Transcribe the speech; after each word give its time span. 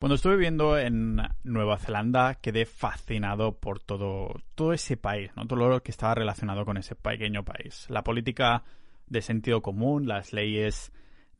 Cuando 0.00 0.14
estuve 0.14 0.36
viviendo 0.36 0.78
en 0.78 1.20
Nueva 1.44 1.76
Zelanda 1.76 2.36
quedé 2.36 2.64
fascinado 2.64 3.58
por 3.58 3.80
todo, 3.80 4.34
todo 4.54 4.72
ese 4.72 4.96
país, 4.96 5.30
¿no? 5.36 5.46
todo 5.46 5.68
lo 5.68 5.82
que 5.82 5.90
estaba 5.90 6.14
relacionado 6.14 6.64
con 6.64 6.78
ese 6.78 6.94
pequeño 6.94 7.44
país. 7.44 7.84
La 7.90 8.02
política 8.02 8.64
de 9.08 9.20
sentido 9.20 9.60
común, 9.60 10.08
las 10.08 10.32
leyes 10.32 10.90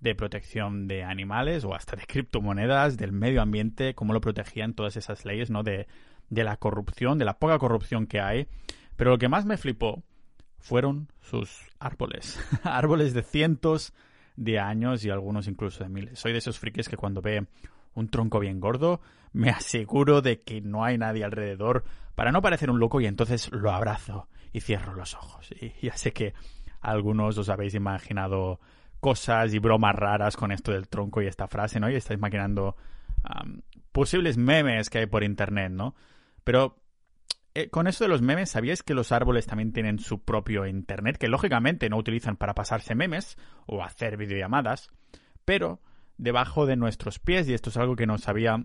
de 0.00 0.14
protección 0.14 0.88
de 0.88 1.04
animales 1.04 1.64
o 1.64 1.74
hasta 1.74 1.96
de 1.96 2.04
criptomonedas, 2.04 2.98
del 2.98 3.12
medio 3.12 3.40
ambiente, 3.40 3.94
cómo 3.94 4.12
lo 4.12 4.20
protegían 4.20 4.74
todas 4.74 4.98
esas 4.98 5.24
leyes, 5.24 5.50
¿no? 5.50 5.62
De, 5.62 5.86
de 6.28 6.44
la 6.44 6.58
corrupción, 6.58 7.16
de 7.16 7.24
la 7.24 7.38
poca 7.38 7.58
corrupción 7.58 8.06
que 8.06 8.20
hay. 8.20 8.46
Pero 8.94 9.12
lo 9.12 9.18
que 9.18 9.30
más 9.30 9.46
me 9.46 9.56
flipó 9.56 10.02
fueron 10.58 11.08
sus 11.22 11.62
árboles. 11.78 12.38
árboles 12.62 13.14
de 13.14 13.22
cientos 13.22 13.94
de 14.36 14.58
años 14.58 15.02
y 15.02 15.08
algunos 15.08 15.48
incluso 15.48 15.82
de 15.82 15.88
miles. 15.88 16.18
Soy 16.18 16.32
de 16.32 16.38
esos 16.38 16.58
frikis 16.58 16.90
que 16.90 16.98
cuando 16.98 17.22
ve 17.22 17.46
un 17.94 18.08
tronco 18.08 18.38
bien 18.40 18.60
gordo, 18.60 19.00
me 19.32 19.50
aseguro 19.50 20.22
de 20.22 20.42
que 20.42 20.60
no 20.60 20.84
hay 20.84 20.98
nadie 20.98 21.24
alrededor 21.24 21.84
para 22.14 22.32
no 22.32 22.42
parecer 22.42 22.70
un 22.70 22.80
loco 22.80 23.00
y 23.00 23.06
entonces 23.06 23.50
lo 23.52 23.70
abrazo 23.70 24.28
y 24.52 24.60
cierro 24.60 24.94
los 24.94 25.14
ojos. 25.14 25.50
Y 25.60 25.72
ya 25.86 25.96
sé 25.96 26.12
que 26.12 26.34
algunos 26.80 27.38
os 27.38 27.48
habéis 27.48 27.74
imaginado 27.74 28.60
cosas 29.00 29.54
y 29.54 29.58
bromas 29.58 29.94
raras 29.94 30.36
con 30.36 30.52
esto 30.52 30.72
del 30.72 30.88
tronco 30.88 31.22
y 31.22 31.26
esta 31.26 31.48
frase, 31.48 31.80
¿no? 31.80 31.88
Y 31.90 31.94
estáis 31.94 32.18
imaginando 32.18 32.76
posibles 33.92 34.36
memes 34.36 34.90
que 34.90 34.98
hay 34.98 35.06
por 35.06 35.24
internet, 35.24 35.70
¿no? 35.72 35.94
Pero 36.44 36.76
eh, 37.54 37.68
con 37.68 37.86
eso 37.86 38.04
de 38.04 38.08
los 38.08 38.22
memes, 38.22 38.50
¿sabíais 38.50 38.82
que 38.82 38.94
los 38.94 39.12
árboles 39.12 39.46
también 39.46 39.72
tienen 39.72 39.98
su 39.98 40.22
propio 40.22 40.66
internet? 40.66 41.18
Que 41.18 41.28
lógicamente 41.28 41.88
no 41.88 41.96
utilizan 41.96 42.36
para 42.36 42.54
pasarse 42.54 42.94
memes 42.94 43.36
o 43.66 43.82
hacer 43.82 44.16
videollamadas, 44.16 44.90
pero 45.44 45.80
debajo 46.20 46.66
de 46.66 46.76
nuestros 46.76 47.18
pies, 47.18 47.48
y 47.48 47.54
esto 47.54 47.70
es 47.70 47.78
algo 47.78 47.96
que 47.96 48.06
no 48.06 48.18
sabía 48.18 48.62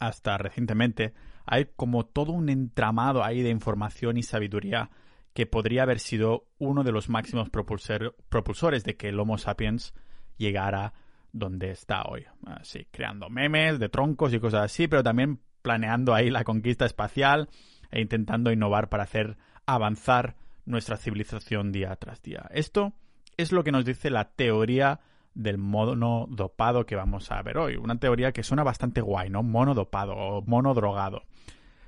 hasta 0.00 0.36
recientemente, 0.36 1.14
hay 1.46 1.68
como 1.76 2.04
todo 2.04 2.32
un 2.32 2.48
entramado 2.48 3.24
ahí 3.24 3.42
de 3.42 3.50
información 3.50 4.16
y 4.16 4.24
sabiduría 4.24 4.90
que 5.32 5.46
podría 5.46 5.84
haber 5.84 6.00
sido 6.00 6.48
uno 6.58 6.82
de 6.82 6.90
los 6.90 7.08
máximos 7.08 7.50
propulsores 7.50 8.84
de 8.84 8.96
que 8.96 9.10
el 9.10 9.20
Homo 9.20 9.38
sapiens 9.38 9.94
llegara 10.38 10.94
donde 11.32 11.70
está 11.70 12.02
hoy. 12.04 12.24
Así, 12.46 12.86
creando 12.90 13.28
memes 13.28 13.78
de 13.78 13.88
troncos 13.88 14.34
y 14.34 14.40
cosas 14.40 14.64
así, 14.64 14.88
pero 14.88 15.02
también 15.02 15.40
planeando 15.62 16.14
ahí 16.14 16.30
la 16.30 16.42
conquista 16.42 16.84
espacial 16.84 17.48
e 17.90 18.00
intentando 18.00 18.50
innovar 18.50 18.88
para 18.88 19.04
hacer 19.04 19.36
avanzar 19.66 20.36
nuestra 20.64 20.96
civilización 20.96 21.70
día 21.70 21.94
tras 21.96 22.22
día. 22.22 22.48
Esto 22.50 22.94
es 23.36 23.52
lo 23.52 23.62
que 23.62 23.72
nos 23.72 23.84
dice 23.84 24.10
la 24.10 24.30
teoría 24.30 25.00
del 25.36 25.58
mono 25.58 26.26
dopado 26.28 26.86
que 26.86 26.96
vamos 26.96 27.30
a 27.30 27.40
ver 27.42 27.58
hoy. 27.58 27.76
Una 27.76 27.98
teoría 27.98 28.32
que 28.32 28.42
suena 28.42 28.64
bastante 28.64 29.00
guay, 29.00 29.30
¿no? 29.30 29.42
Mono 29.42 29.74
dopado 29.74 30.14
o 30.16 30.42
mono 30.42 30.74
drogado. 30.74 31.22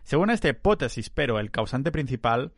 Según 0.04 0.30
esta 0.30 0.48
hipótesis, 0.48 1.10
pero 1.10 1.40
el 1.40 1.50
causante 1.50 1.90
principal 1.90 2.52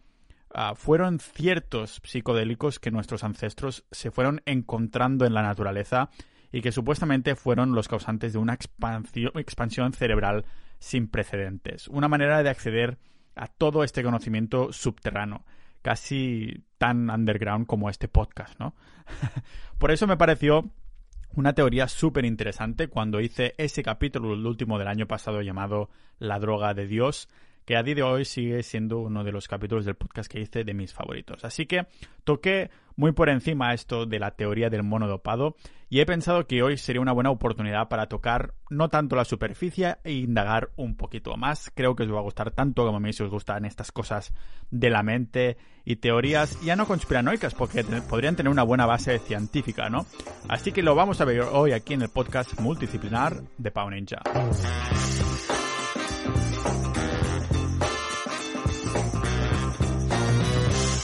ah, 0.53 0.75
fueron 0.75 1.21
ciertos 1.21 2.03
psicodélicos 2.05 2.79
que 2.81 2.91
nuestros 2.91 3.25
ancestros 3.25 3.85
se 3.91 4.11
fueron 4.11 4.43
encontrando 4.47 5.25
en 5.25 5.35
la 5.35 5.43
naturaleza 5.43 6.11
y 6.53 6.61
que 6.61 6.73
supuestamente 6.73 7.37
fueron 7.37 7.73
los 7.73 7.89
causantes 7.89 8.33
de 8.33 8.41
una 8.41 8.55
expansión 8.55 9.93
cerebral 9.93 10.45
sin 10.81 11.09
precedentes. 11.09 11.87
Una 11.89 12.09
manera 12.09 12.43
de 12.43 12.51
acceder 12.51 12.99
a 13.37 13.47
todo 13.47 13.85
este 13.85 14.03
conocimiento 14.03 14.73
subterráneo, 14.73 15.45
casi 15.83 16.65
tan 16.79 17.11
underground 17.11 17.67
como 17.67 17.91
este 17.91 18.09
podcast, 18.09 18.59
¿no? 18.59 18.75
Por 19.79 19.91
eso 19.91 20.07
me 20.07 20.17
pareció 20.17 20.71
una 21.35 21.53
teoría 21.53 21.89
súper 21.89 22.25
interesante 22.25 22.89
cuando 22.89 23.21
hice 23.21 23.55
ese 23.59 23.83
capítulo, 23.83 24.35
el 24.35 24.47
último 24.47 24.79
del 24.79 24.89
año 24.89 25.07
pasado 25.07 25.43
llamado 25.43 25.91
La 26.19 26.39
droga 26.39 26.75
de 26.75 26.87
Dios, 26.87 27.29
que 27.71 27.77
a 27.77 27.85
día 27.85 27.95
de 27.95 28.03
hoy 28.03 28.25
sigue 28.25 28.65
siendo 28.65 28.99
uno 28.99 29.23
de 29.23 29.31
los 29.31 29.47
capítulos 29.47 29.85
del 29.85 29.95
podcast 29.95 30.29
que 30.29 30.41
hice 30.41 30.65
de 30.65 30.75
mis 30.75 30.93
favoritos. 30.93 31.45
Así 31.45 31.67
que 31.67 31.87
toqué 32.25 32.69
muy 32.97 33.13
por 33.13 33.29
encima 33.29 33.73
esto 33.73 34.07
de 34.07 34.19
la 34.19 34.33
teoría 34.33 34.71
del 34.71 34.83
mono 34.83 35.07
dopado 35.07 35.55
y 35.89 36.01
he 36.01 36.05
pensado 36.05 36.49
que 36.49 36.65
hoy 36.65 36.79
sería 36.79 37.01
una 37.01 37.13
buena 37.13 37.31
oportunidad 37.31 37.89
para 37.89 38.09
tocar 38.09 38.55
no 38.71 38.89
tanto 38.89 39.15
la 39.15 39.25
superficie 39.25 39.99
e 40.03 40.15
indagar 40.15 40.71
un 40.75 40.97
poquito 40.97 41.37
más. 41.37 41.71
Creo 41.73 41.95
que 41.95 42.03
os 42.03 42.13
va 42.13 42.19
a 42.19 42.23
gustar 42.23 42.51
tanto 42.51 42.85
como 42.85 42.97
a 42.97 43.01
mí 43.01 43.13
si 43.13 43.23
os 43.23 43.31
gustan 43.31 43.65
estas 43.65 43.93
cosas 43.93 44.35
de 44.73 44.91
la 44.91 45.05
mente 45.05 45.57
y 45.85 45.95
teorías 45.95 46.61
ya 46.63 46.75
no 46.75 46.89
conspiranoicas 46.89 47.55
porque 47.55 47.85
podrían 47.85 48.35
tener 48.35 48.51
una 48.51 48.65
buena 48.65 48.85
base 48.85 49.21
científica, 49.21 49.89
¿no? 49.89 50.07
Así 50.49 50.73
que 50.73 50.83
lo 50.83 50.97
vamos 50.97 51.21
a 51.21 51.25
ver 51.25 51.43
hoy 51.43 51.71
aquí 51.71 51.95
en 51.95 52.03
el 52.03 52.09
podcast 52.09 52.59
multidisciplinar 52.59 53.41
de 53.59 53.71
Pau 53.71 53.89
Ninja. 53.89 54.21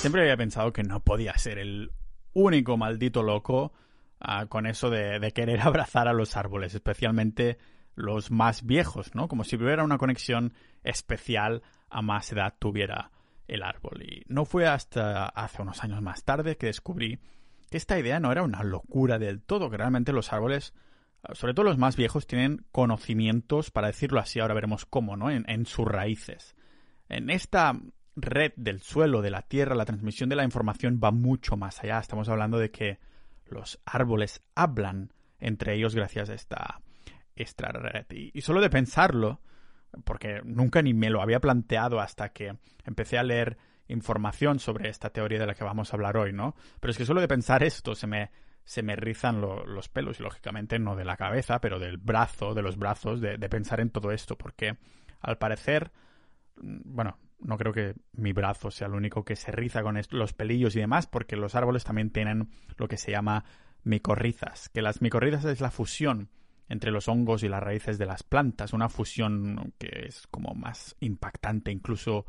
Siempre 0.07 0.23
había 0.23 0.37
pensado 0.37 0.73
que 0.73 0.85
no 0.85 1.01
podía 1.01 1.37
ser 1.37 1.59
el 1.59 1.91
único 2.33 2.77
maldito 2.77 3.25
loco 3.25 3.73
ah, 4.21 4.47
con 4.47 4.69
eso 4.69 4.89
de, 4.89 5.33
querer 5.35 5.61
abrazar 5.63 6.07
a 6.07 6.13
los 6.13 6.37
árboles, 6.37 6.77
especialmente 6.77 7.59
los 7.97 8.31
más 8.31 8.65
viejos, 8.65 9.17
¿no? 9.17 9.27
Como 9.27 9.43
si 9.43 9.57
hubiera 9.57 9.83
una 9.83 9.99
conexión 9.99 10.55
especial 10.85 11.65
a 11.91 12.03
más 12.03 12.31
edad 12.31 12.55
tuviera 12.57 13.11
el 13.49 13.65
árbol. 13.65 14.01
Y 14.01 14.23
no 14.29 14.45
fue 14.45 14.69
hasta 14.69 15.27
hace 15.27 15.63
unos 15.63 15.83
años 15.83 16.01
más 16.03 16.23
tarde 16.23 16.57
que 16.57 16.67
descubrí 16.67 17.19
que 17.69 17.77
esta 17.77 17.99
idea 17.99 18.21
no 18.21 18.31
era 18.31 18.45
una 18.45 18.63
locura 18.63 19.19
del 19.19 19.43
todo, 19.43 19.71
que 19.71 19.77
realmente 19.77 20.13
los 20.13 20.33
árboles, 20.33 20.73
ah, 21.25 21.35
sobre 21.35 21.53
todo 21.53 21.65
los 21.65 21.79
más 21.79 21.97
viejos, 21.97 22.29
tienen 22.29 22.65
conocimientos, 22.71 23.73
para 23.73 23.89
decirlo 23.89 24.21
así, 24.21 24.39
ahora 24.39 24.55
veremos 24.55 24.87
cómo, 24.87 25.17
¿no? 25.17 25.33
en 25.33 25.67
sus 25.67 25.85
raíces. 25.85 26.55
En 27.09 27.29
esta 27.29 27.73
red 28.17 28.53
del 28.57 28.81
suelo, 28.81 29.23
de 29.23 29.31
la 29.31 29.43
tierra, 29.43 29.75
la 29.75 29.85
transmisión 29.85 30.29
de 30.29 30.37
la 30.37 30.45
información 30.45 31.01
va 31.03 31.11
mucho 31.11 31.57
más 31.57 31.83
allá. 31.85 32.01
Estamos 32.01 32.29
hablando 32.29 32.59
de 32.59 32.71
que 32.71 32.99
los 33.47 33.81
árboles 33.85 34.43
hablan 34.55 35.13
entre 35.39 35.75
ellos 35.75 35.95
gracias 35.95 36.31
a 36.31 36.35
esta, 36.35 36.81
esta 37.37 37.69
red. 37.69 38.07
Y, 38.11 38.41
solo 38.41 38.61
de 38.61 38.71
pensarlo, 38.71 39.41
porque 40.05 40.41
nunca 40.45 40.83
ni 40.83 40.95
me 40.95 41.11
lo 41.11 41.21
había 41.23 41.41
planteado 41.41 42.01
hasta 42.01 42.31
que 42.31 42.57
empecé 42.85 43.19
a 43.19 43.23
leer 43.23 43.59
información 43.89 44.59
sobre 44.59 44.89
esta 44.89 45.11
teoría 45.11 45.39
de 45.39 45.47
la 45.47 45.55
que 45.55 45.63
vamos 45.63 45.93
a 45.93 45.97
hablar 45.97 46.17
hoy, 46.17 46.33
¿no? 46.33 46.57
Pero 46.81 46.91
es 46.91 46.99
que 46.99 47.05
solo 47.05 47.21
de 47.21 47.29
pensar 47.29 47.63
esto 47.63 47.95
se 47.95 48.07
me, 48.07 48.31
se 48.65 48.83
me 48.83 48.97
rizan 48.97 49.41
los 49.41 49.89
pelos, 49.89 50.19
y 50.19 50.23
lógicamente 50.23 50.79
no 50.79 50.97
de 50.97 51.05
la 51.05 51.17
cabeza, 51.17 51.61
pero 51.61 51.79
del 51.79 51.99
brazo, 51.99 52.55
de 52.55 52.63
los 52.63 52.79
brazos, 52.79 53.21
de, 53.21 53.37
de 53.37 53.49
pensar 53.49 53.81
en 53.81 53.91
todo 53.91 54.11
esto, 54.11 54.37
porque 54.37 54.77
al 55.21 55.39
parecer, 55.39 55.93
mm, 56.57 56.81
bueno, 56.85 57.19
no 57.39 57.57
creo 57.59 57.73
que 57.73 57.95
mi 58.13 58.33
brazo 58.33 58.71
sea 58.71 58.87
el 58.87 58.95
único 58.95 59.25
que 59.25 59.37
se 59.37 59.53
riza 59.53 59.83
con 59.83 60.01
los 60.11 60.33
pelillos 60.33 60.75
y 60.77 60.81
demás, 60.81 61.07
porque 61.07 61.37
los 61.37 61.55
árboles 61.55 61.85
también 61.85 62.11
tienen 62.11 62.51
lo 62.77 62.89
que 62.89 62.97
se 62.97 63.11
llama 63.11 63.45
micorrizas, 63.85 64.69
que 64.71 64.83
las 64.83 65.01
micorrizas 65.01 65.45
es 65.45 65.61
la 65.61 65.71
fusión 65.71 66.31
entre 66.69 66.91
los 66.91 67.09
hongos 67.09 67.43
y 67.45 67.49
las 67.49 67.63
raíces 67.63 67.99
de 67.99 68.07
las 68.07 68.23
plantas, 68.23 68.73
una 68.73 68.89
fusión 68.89 69.75
que 69.79 70.07
es 70.07 70.27
como 70.27 70.55
más 70.55 70.97
impactante 71.01 71.71
incluso 71.71 72.27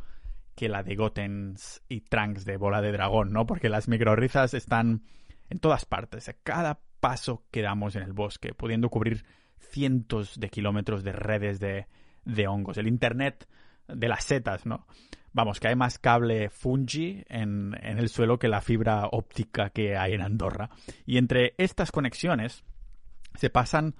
que 0.56 0.70
la 0.70 0.84
de 0.84 0.96
Gotens 0.96 1.82
y 1.88 2.02
Trunks 2.02 2.46
de 2.46 2.58
Bola 2.58 2.82
de 2.82 2.92
Dragón, 2.92 3.32
¿no? 3.32 3.46
Porque 3.46 3.70
las 3.70 3.88
micorrizas 3.88 4.54
están 4.54 5.04
en 5.50 5.60
todas 5.60 5.86
partes, 5.86 6.30
a 6.30 6.34
cada 6.34 6.80
paso 7.00 7.46
que 7.52 7.62
damos 7.62 7.96
en 7.96 8.04
el 8.04 8.14
bosque, 8.14 8.54
pudiendo 8.54 8.90
cubrir 8.90 9.24
cientos 9.60 10.40
de 10.40 10.50
kilómetros 10.50 11.04
de 11.04 11.12
redes 11.12 11.60
de, 11.60 11.88
de 12.26 12.48
hongos. 12.48 12.78
El 12.78 12.88
Internet 12.88 13.48
de 13.88 14.08
las 14.08 14.24
setas, 14.24 14.66
¿no? 14.66 14.86
Vamos, 15.34 15.60
que 15.60 15.68
hay 15.68 15.76
más 15.76 16.00
cable 16.00 16.50
fungi 16.50 17.24
en, 17.28 17.78
en 17.82 18.00
el 18.00 18.10
suelo 18.10 18.40
que 18.40 18.48
la 18.48 18.62
fibra 18.62 19.08
óptica 19.12 19.70
que 19.70 19.96
hay 19.96 20.14
en 20.14 20.22
Andorra. 20.22 20.70
Y 21.06 21.18
entre 21.18 21.54
estas 21.58 21.92
conexiones 21.92 22.64
se 23.36 23.50
pasan 23.50 23.96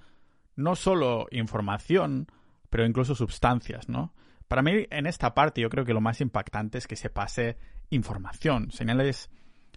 no 0.56 0.74
solo 0.74 1.28
información, 1.30 2.26
pero 2.70 2.84
incluso 2.84 3.14
sustancias, 3.14 3.88
¿no? 3.88 4.12
Para 4.48 4.62
mí, 4.62 4.86
en 4.90 5.06
esta 5.06 5.34
parte, 5.34 5.60
yo 5.60 5.68
creo 5.68 5.84
que 5.84 5.92
lo 5.92 6.00
más 6.00 6.20
impactante 6.20 6.78
es 6.78 6.86
que 6.86 6.96
se 6.96 7.10
pase 7.10 7.58
información, 7.90 8.70
señales 8.70 9.30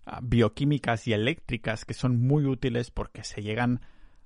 ah, 0.05 0.19
bioquímicas 0.23 1.07
y 1.07 1.13
eléctricas 1.13 1.85
que 1.85 1.93
son 1.93 2.19
muy 2.25 2.45
útiles 2.45 2.89
porque 2.89 3.23
se 3.23 3.43
llegan 3.43 3.81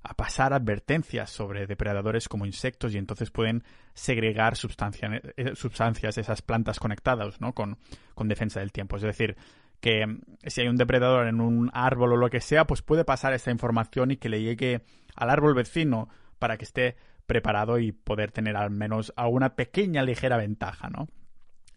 a 0.08 0.14
pasar 0.14 0.54
advertencias 0.54 1.32
sobre 1.32 1.66
depredadores 1.66 2.30
como 2.30 2.46
insectos 2.46 2.94
y 2.94 2.98
entonces 2.98 3.32
pueden 3.32 3.64
segregar 3.94 4.54
eh, 4.54 5.56
sustancias, 5.56 6.18
esas 6.18 6.42
plantas 6.44 6.80
conectadas 6.80 7.42
¿no? 7.42 7.54
con, 7.54 7.78
con 8.14 8.28
defensa 8.28 8.60
del 8.60 8.72
tiempo. 8.72 8.98
Es 8.98 9.02
decir, 9.02 9.36
que 9.80 10.06
mm, 10.06 10.22
si 10.46 10.62
hay 10.62 10.68
un 10.68 10.78
depredador 10.78 11.28
en 11.28 11.42
un 11.42 11.72
árbol 11.74 12.14
o 12.14 12.18
lo 12.18 12.30
que 12.30 12.40
sea, 12.40 12.66
pues 12.66 12.84
puede 12.84 13.04
pasar 13.04 13.34
esa 13.34 13.52
información 13.52 14.12
y 14.12 14.18
que 14.18 14.30
le 14.30 14.44
llegue 14.44 14.82
al 15.16 15.30
árbol 15.32 15.56
vecino 15.56 16.08
para 16.38 16.58
que 16.58 16.66
esté 16.66 16.98
preparado 17.26 17.80
y 17.80 17.92
poder 17.92 18.32
tener 18.32 18.56
al 18.56 18.70
menos 18.70 19.12
a 19.16 19.28
una 19.28 19.56
pequeña 19.56 20.04
ligera 20.04 20.38
ventaja, 20.38 20.90
¿no? 20.90 21.08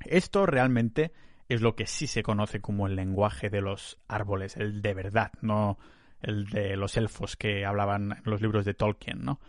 Esto 0.05 0.45
realmente 0.45 1.13
es 1.49 1.63
lo 1.63 1.75
que 1.75 1.87
sí 1.87 2.07
se 2.07 2.23
conoce 2.23 2.61
como 2.61 2.87
el 2.87 2.95
lenguaje 2.95 3.49
de 3.49 3.63
los 3.63 3.99
árboles, 4.07 4.59
el 4.59 4.83
de 4.83 4.93
verdad, 4.93 5.33
no 5.41 5.79
el 6.23 6.47
de 6.47 6.77
los 6.77 6.97
elfos 6.97 7.37
que 7.37 7.65
hablaban 7.65 8.13
en 8.13 8.23
los 8.25 8.41
libros 8.41 8.65
de 8.65 8.75
Tolkien, 8.75 9.25
¿no? 9.25 9.41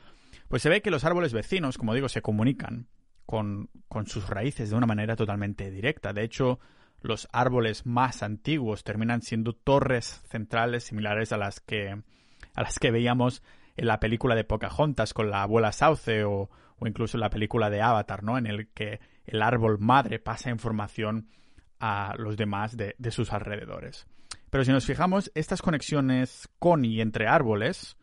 Pues 0.48 0.62
se 0.62 0.70
ve 0.70 0.82
que 0.82 0.92
los 0.92 1.04
árboles 1.04 1.34
vecinos, 1.34 1.78
como 1.78 1.94
digo, 1.94 2.10
se 2.10 2.22
comunican 2.22 2.88
con, 3.26 3.70
con 3.88 4.08
sus 4.08 4.28
raíces 4.28 4.70
de 4.70 4.76
una 4.76 4.88
manera 4.88 5.16
totalmente 5.16 5.70
directa. 5.70 6.14
De 6.14 6.24
hecho, 6.24 6.60
los 7.02 7.28
árboles 7.32 7.86
más 7.86 8.24
antiguos 8.24 8.84
terminan 8.84 9.22
siendo 9.22 9.54
torres 9.54 10.24
centrales 10.30 10.86
similares 10.86 11.32
a 11.32 11.38
las 11.38 11.60
que, 11.60 11.92
a 12.56 12.62
las 12.62 12.80
que 12.80 12.92
veíamos 12.92 13.44
en 13.78 13.88
la 13.88 14.00
película 14.00 14.36
de 14.36 14.44
Pocahontas 14.44 15.14
con 15.14 15.30
la 15.30 15.44
abuela 15.44 15.72
Sauce 15.72 16.24
o, 16.24 16.50
o 16.80 16.88
incluso 16.88 17.18
en 17.18 17.22
la 17.22 17.30
película 17.30 17.70
de 17.70 17.82
Avatar, 17.82 18.24
¿no? 18.24 18.38
En 18.38 18.48
el 18.48 18.70
que 18.70 19.00
el 19.26 19.42
árbol 19.42 19.78
madre 19.80 20.20
pasa 20.20 20.50
información 20.50 21.30
a 21.80 22.16
los 22.18 22.36
demás 22.36 22.76
de, 22.76 22.96
de 22.98 23.12
sus 23.12 23.32
alrededores. 23.32 24.08
Pero 24.50 24.64
si 24.64 24.72
nos 24.72 24.86
fijamos, 24.86 25.32
estas 25.36 25.62
conexiones 25.62 26.50
con 26.60 26.86
y 26.86 27.02
entre 27.02 27.28
árboles 27.28 27.98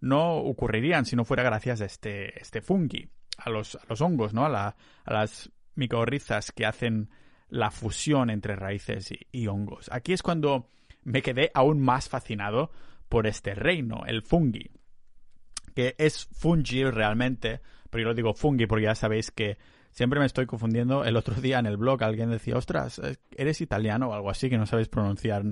no 0.00 0.36
ocurrirían 0.36 1.04
si 1.04 1.14
no 1.16 1.24
fuera 1.24 1.42
gracias 1.42 1.80
a 1.80 1.84
este, 1.84 2.40
este 2.40 2.60
fungi, 2.60 3.08
a 3.38 3.50
los, 3.50 3.76
a 3.76 3.82
los 3.88 4.00
hongos, 4.00 4.34
¿no? 4.34 4.44
A, 4.44 4.68
a 4.68 5.12
las 5.12 5.50
micorrizas 5.74 6.52
que 6.52 6.66
hacen 6.66 7.08
la 7.48 7.70
fusión 7.70 8.30
entre 8.30 8.56
raíces 8.56 9.12
y, 9.30 9.46
hongos. 9.46 9.90
Aquí 9.92 10.12
es 10.12 10.22
cuando 10.22 10.70
me 11.04 11.22
quedé 11.22 11.50
aún 11.54 11.80
más 11.80 12.08
fascinado 12.08 12.70
por 13.08 13.26
este 13.26 13.54
reino, 13.54 14.04
el 14.06 14.22
fungi, 14.22 14.70
que 15.74 15.94
es 15.98 16.26
fungi 16.32 16.84
realmente, 16.84 17.60
pero 17.90 18.02
yo 18.02 18.08
lo 18.08 18.14
digo 18.14 18.32
fungi 18.32 18.66
porque 18.66 18.86
ya 18.86 18.94
sabéis 18.94 19.30
que 19.30 19.58
siempre 19.90 20.18
me 20.18 20.24
estoy 20.24 20.46
confundiendo. 20.46 21.04
El 21.04 21.16
otro 21.16 21.34
día 21.34 21.58
en 21.58 21.66
el 21.66 21.76
blog 21.76 22.02
alguien 22.02 22.30
decía, 22.30 22.56
ostras, 22.56 23.00
eres 23.36 23.60
italiano 23.60 24.08
o 24.08 24.14
algo 24.14 24.30
así 24.30 24.48
que 24.48 24.56
no 24.56 24.64
sabéis 24.64 24.88
pronunciar 24.88 25.44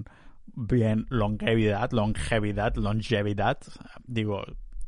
bien 0.47 1.07
longevidad, 1.09 1.91
longevidad, 1.93 2.75
longevidad. 2.77 3.59
Digo, 4.07 4.45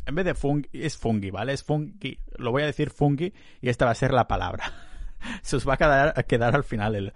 en 0.06 0.14
vez 0.14 0.24
de 0.24 0.34
fungi, 0.34 0.68
es 0.72 0.96
fungi, 0.96 1.30
¿vale? 1.30 1.52
Es 1.52 1.62
fungi, 1.62 2.18
lo 2.36 2.50
voy 2.50 2.62
a 2.62 2.66
decir 2.66 2.90
fungi 2.90 3.32
y 3.60 3.68
esta 3.68 3.84
va 3.84 3.92
a 3.92 3.96
ser 3.96 4.12
la 4.12 4.28
palabra. 4.28 4.72
se 5.42 5.56
os 5.56 5.68
va 5.68 5.74
a 5.74 6.22
quedar, 6.24 6.54
al 6.54 6.64
final 6.64 7.12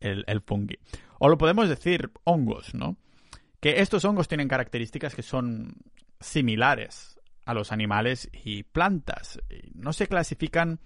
el, 0.00 0.24
el, 0.26 0.40
fungi. 0.40 0.78
O 1.18 1.28
lo 1.28 1.38
podemos 1.38 1.68
decir 1.68 2.10
hongos, 2.24 2.74
¿no? 2.74 2.96
Que 3.60 3.80
estos 3.80 4.04
hongos 4.04 4.28
tienen 4.28 4.48
características 4.48 5.14
que 5.14 5.22
son 5.22 5.76
similares 6.20 7.20
a 7.44 7.54
los 7.54 7.72
animales 7.72 8.30
y 8.32 8.64
plantas. 8.64 9.40
No 9.74 9.92
se 9.92 10.06
clasifican, 10.06 10.80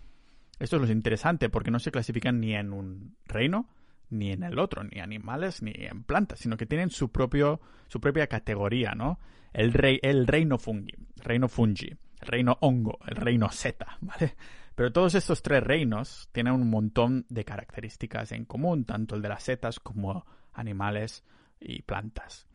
esto 0.58 0.76
es 0.76 0.82
lo 0.82 0.92
interesante, 0.92 1.48
porque 1.48 1.70
no 1.70 1.78
se 1.78 1.90
clasifican 1.90 2.40
ni 2.40 2.54
en 2.54 2.72
un 2.72 3.16
reino 3.26 3.68
ni 4.10 4.32
en 4.32 4.42
el 4.42 4.58
otro, 4.58 4.84
ni 4.84 5.00
animales 5.00 5.62
ni 5.62 5.72
en 5.74 6.04
plantas, 6.04 6.40
sino 6.40 6.56
que 6.56 6.66
tienen 6.66 6.90
su 6.90 7.10
propio 7.10 7.60
su 7.88 8.00
propia 8.00 8.26
categoría, 8.26 8.92
¿no? 8.94 9.18
El 9.52 9.72
rey 9.72 9.98
el 10.02 10.26
reino 10.26 10.58
fungi, 10.58 10.94
reino 11.16 11.48
fungi, 11.48 11.88
el 11.88 12.28
reino 12.28 12.58
hongo, 12.60 12.98
el 13.06 13.16
reino 13.16 13.50
seta, 13.50 13.98
¿vale? 14.00 14.34
Pero 14.74 14.92
todos 14.92 15.14
estos 15.16 15.42
tres 15.42 15.62
reinos 15.62 16.28
tienen 16.32 16.52
un 16.52 16.70
montón 16.70 17.26
de 17.28 17.44
características 17.44 18.30
en 18.32 18.44
común, 18.44 18.84
tanto 18.84 19.16
el 19.16 19.22
de 19.22 19.28
las 19.28 19.42
setas 19.42 19.80
como 19.80 20.24
animales 20.52 21.24
y 21.60 21.82
plantas. 21.82 22.46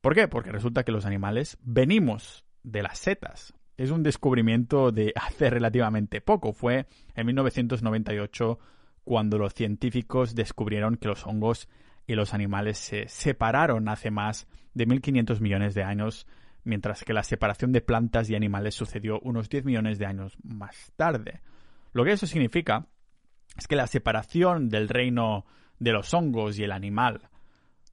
¿Por 0.00 0.14
qué? 0.14 0.28
Porque 0.28 0.52
resulta 0.52 0.84
que 0.84 0.92
los 0.92 1.04
animales 1.04 1.58
venimos 1.62 2.44
de 2.62 2.82
las 2.82 2.98
setas. 2.98 3.54
Es 3.76 3.90
un 3.90 4.02
descubrimiento 4.02 4.92
de 4.92 5.12
hace 5.20 5.50
relativamente 5.50 6.20
poco. 6.20 6.52
Fue 6.52 6.86
en 7.14 7.26
1998 7.26 8.58
cuando 9.04 9.38
los 9.38 9.54
científicos 9.54 10.34
descubrieron 10.34 10.96
que 10.96 11.08
los 11.08 11.26
hongos 11.26 11.68
y 12.06 12.14
los 12.14 12.34
animales 12.34 12.78
se 12.78 13.08
separaron 13.08 13.88
hace 13.88 14.10
más 14.10 14.46
de 14.74 14.86
1.500 14.86 15.40
millones 15.40 15.74
de 15.74 15.82
años, 15.82 16.26
mientras 16.64 17.04
que 17.04 17.12
la 17.12 17.22
separación 17.22 17.72
de 17.72 17.80
plantas 17.80 18.28
y 18.28 18.34
animales 18.34 18.74
sucedió 18.74 19.20
unos 19.20 19.48
10 19.48 19.64
millones 19.64 19.98
de 19.98 20.06
años 20.06 20.36
más 20.42 20.92
tarde. 20.96 21.40
Lo 21.92 22.04
que 22.04 22.12
eso 22.12 22.26
significa 22.26 22.86
es 23.56 23.68
que 23.68 23.76
la 23.76 23.86
separación 23.86 24.68
del 24.68 24.88
reino 24.88 25.46
de 25.78 25.92
los 25.92 26.12
hongos 26.12 26.58
y 26.58 26.64
el 26.64 26.72
animal 26.72 27.28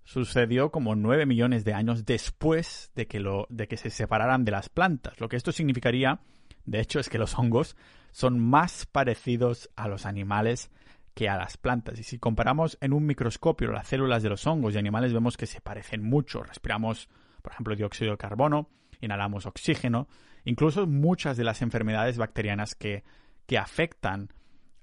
sucedió 0.03 0.71
como 0.71 0.95
nueve 0.95 1.25
millones 1.25 1.63
de 1.63 1.73
años 1.73 2.05
después 2.05 2.91
de 2.95 3.07
que, 3.07 3.23
de 3.49 3.67
que 3.67 3.77
se 3.77 3.89
separaran 3.89 4.43
de 4.43 4.51
las 4.51 4.69
plantas. 4.69 5.19
Lo 5.19 5.29
que 5.29 5.37
esto 5.37 5.51
significaría, 5.51 6.21
de 6.65 6.79
hecho, 6.79 6.99
es 6.99 7.09
que 7.09 7.19
los 7.19 7.37
hongos 7.37 7.77
son 8.11 8.39
más 8.39 8.85
parecidos 8.85 9.69
a 9.75 9.87
los 9.87 10.05
animales 10.05 10.71
que 11.13 11.29
a 11.29 11.37
las 11.37 11.57
plantas. 11.57 11.99
Y 11.99 12.03
si 12.03 12.19
comparamos 12.19 12.77
en 12.81 12.93
un 12.93 13.05
microscopio 13.05 13.71
las 13.71 13.87
células 13.87 14.23
de 14.23 14.29
los 14.29 14.45
hongos 14.47 14.75
y 14.75 14.77
animales, 14.77 15.13
vemos 15.13 15.37
que 15.37 15.45
se 15.45 15.61
parecen 15.61 16.03
mucho. 16.03 16.43
Respiramos, 16.43 17.09
por 17.41 17.51
ejemplo, 17.51 17.75
dióxido 17.75 18.11
de 18.11 18.17
carbono, 18.17 18.69
inhalamos 19.01 19.45
oxígeno, 19.45 20.07
incluso 20.45 20.87
muchas 20.87 21.37
de 21.37 21.43
las 21.43 21.61
enfermedades 21.61 22.17
bacterianas 22.17 22.75
que 22.75 23.03
que 23.51 23.57
afectan 23.57 24.29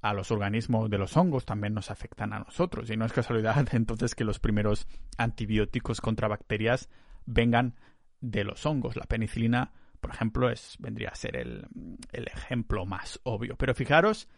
a 0.02 0.12
los 0.12 0.30
organismos 0.30 0.90
de 0.90 0.98
los 0.98 1.16
hongos 1.16 1.46
también 1.46 1.72
nos 1.72 1.90
afectan 1.90 2.34
a 2.34 2.40
nosotros. 2.40 2.90
Y 2.90 2.98
no 2.98 3.06
es 3.06 3.14
casualidad 3.14 3.66
entonces 3.72 4.14
que 4.14 4.24
los 4.24 4.38
primeros 4.38 4.86
antibióticos 5.16 6.02
contra 6.02 6.28
bacterias 6.28 6.90
vengan 7.24 7.76
de 8.20 8.44
los 8.44 8.66
hongos. 8.66 8.96
La 8.96 9.06
penicilina, 9.06 9.72
por 10.02 10.10
ejemplo, 10.10 10.50
es, 10.50 10.76
vendría 10.78 11.08
a 11.08 11.14
ser 11.14 11.36
el, 11.36 11.66
el 12.12 12.26
ejemplo 12.26 12.84
más 12.84 13.20
obvio. 13.22 13.56
Pero 13.56 13.74
fijaros 13.74 14.28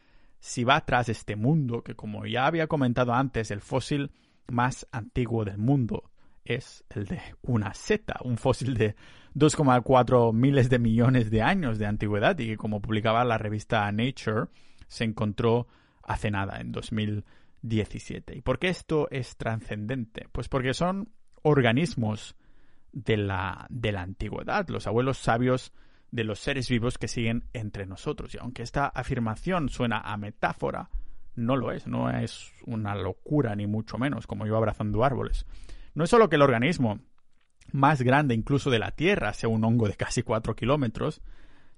si 0.41 0.65
va 0.65 0.85
tras 0.85 1.09
este 1.09 1.37
mundo, 1.37 1.83
que 1.83 1.95
como 1.95 2.27
ya 2.27 2.47
había 2.47 2.67
comentado 2.67 3.15
antes, 3.15 3.51
el 3.51 3.61
fósil 3.61 4.11
más 4.49 4.87
antiguo 4.91 5.45
del 5.45 5.59
mundo 5.59 6.11
es 6.45 6.85
el 6.91 7.05
de 7.05 7.21
una 7.43 7.75
seta, 7.75 8.17
un 8.25 8.39
fósil 8.39 8.75
de 8.75 8.97
2,4 9.35 10.33
miles 10.33 10.69
de 10.69 10.79
millones 10.79 11.31
de 11.31 11.43
años 11.43 11.79
de 11.79 11.87
antigüedad 11.87 12.39
y 12.39 12.49
que 12.49 12.57
como 12.57 12.81
publicaba 12.81 13.25
la 13.25 13.39
revista 13.39 13.91
Nature 13.93 14.47
se 14.89 15.05
encontró 15.05 15.69
hace 16.03 16.31
nada, 16.31 16.61
en 16.61 16.73
2017. 16.73 18.37
¿Y 18.37 18.41
por 18.41 18.59
qué 18.59 18.69
esto 18.69 19.09
es 19.11 19.37
trascendente? 19.37 20.27
Pues 20.33 20.49
porque 20.49 20.75
son 20.75 21.11
organismos 21.43 22.35
de 22.93 23.17
la, 23.17 23.67
de 23.71 23.93
la 23.93 24.03
antigüedad, 24.03 24.67
los 24.69 24.87
abuelos 24.87 25.19
sabios 25.19 25.73
de 26.11 26.25
los 26.25 26.41
seres 26.41 26.69
vivos 26.69 26.99
que 26.99 27.09
siguen 27.09 27.45
entre 27.53 27.87
nosotros. 27.87 28.35
Y 28.35 28.39
aunque 28.39 28.63
esta 28.63 28.87
afirmación 28.87 29.69
suena 29.69 29.99
a 29.99 30.17
metáfora, 30.17 30.91
no 31.35 31.57
lo 31.57 31.73
es, 31.73 31.87
no 31.87 32.11
es 32.11 32.53
una 32.67 32.95
locura 32.95 33.55
ni 33.55 33.67
mucho 33.67 33.99
menos, 33.99 34.27
como 34.27 34.47
yo 34.47 34.57
abrazando 34.57 35.05
árboles. 35.05 35.47
No 35.95 36.05
es 36.05 36.11
solo 36.11 36.29
que 36.29 36.37
el 36.37 36.43
organismo 36.43 37.01
más 37.73 38.03
grande 38.03 38.35
incluso 38.35 38.71
de 38.71 38.79
la 38.79 38.93
Tierra 38.93 39.33
sea 39.33 39.49
un 39.49 39.65
hongo 39.65 39.89
de 39.89 39.95
casi 39.95 40.23
4 40.23 40.57
kilómetros, 40.57 41.23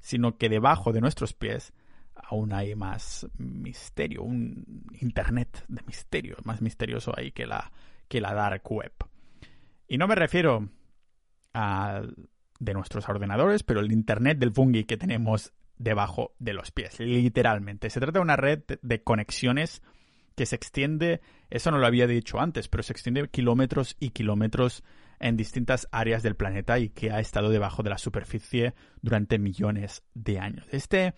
sino 0.00 0.36
que 0.36 0.48
debajo 0.48 0.92
de 0.92 1.00
nuestros 1.00 1.34
pies 1.34 1.72
aún 2.14 2.52
hay 2.52 2.74
más 2.74 3.26
misterio, 3.36 4.22
un 4.22 4.86
Internet 5.00 5.64
de 5.68 5.82
misterio, 5.86 6.36
más 6.44 6.62
misterioso 6.62 7.12
ahí 7.16 7.32
que 7.32 7.46
la, 7.46 7.72
que 8.08 8.20
la 8.20 8.34
Dark 8.34 8.62
Web. 8.70 8.92
Y 9.88 9.98
no 9.98 10.08
me 10.08 10.14
refiero 10.14 10.68
a 11.52 12.02
de 12.62 12.74
nuestros 12.74 13.08
ordenadores, 13.08 13.64
pero 13.64 13.80
el 13.80 13.92
Internet 13.92 14.38
del 14.38 14.52
fungi 14.52 14.84
que 14.84 14.96
tenemos 14.96 15.52
debajo 15.78 16.32
de 16.38 16.52
los 16.52 16.70
pies, 16.70 17.00
literalmente. 17.00 17.90
Se 17.90 17.98
trata 17.98 18.18
de 18.18 18.22
una 18.22 18.36
red 18.36 18.60
de 18.80 19.02
conexiones 19.02 19.82
que 20.36 20.46
se 20.46 20.54
extiende, 20.54 21.20
eso 21.50 21.72
no 21.72 21.78
lo 21.78 21.86
había 21.86 22.06
dicho 22.06 22.40
antes, 22.40 22.68
pero 22.68 22.84
se 22.84 22.92
extiende 22.92 23.28
kilómetros 23.28 23.96
y 23.98 24.10
kilómetros 24.10 24.84
en 25.18 25.36
distintas 25.36 25.88
áreas 25.90 26.22
del 26.22 26.36
planeta 26.36 26.78
y 26.78 26.88
que 26.88 27.10
ha 27.10 27.18
estado 27.18 27.50
debajo 27.50 27.82
de 27.82 27.90
la 27.90 27.98
superficie 27.98 28.74
durante 29.02 29.38
millones 29.38 30.04
de 30.14 30.38
años. 30.38 30.66
Este 30.70 31.14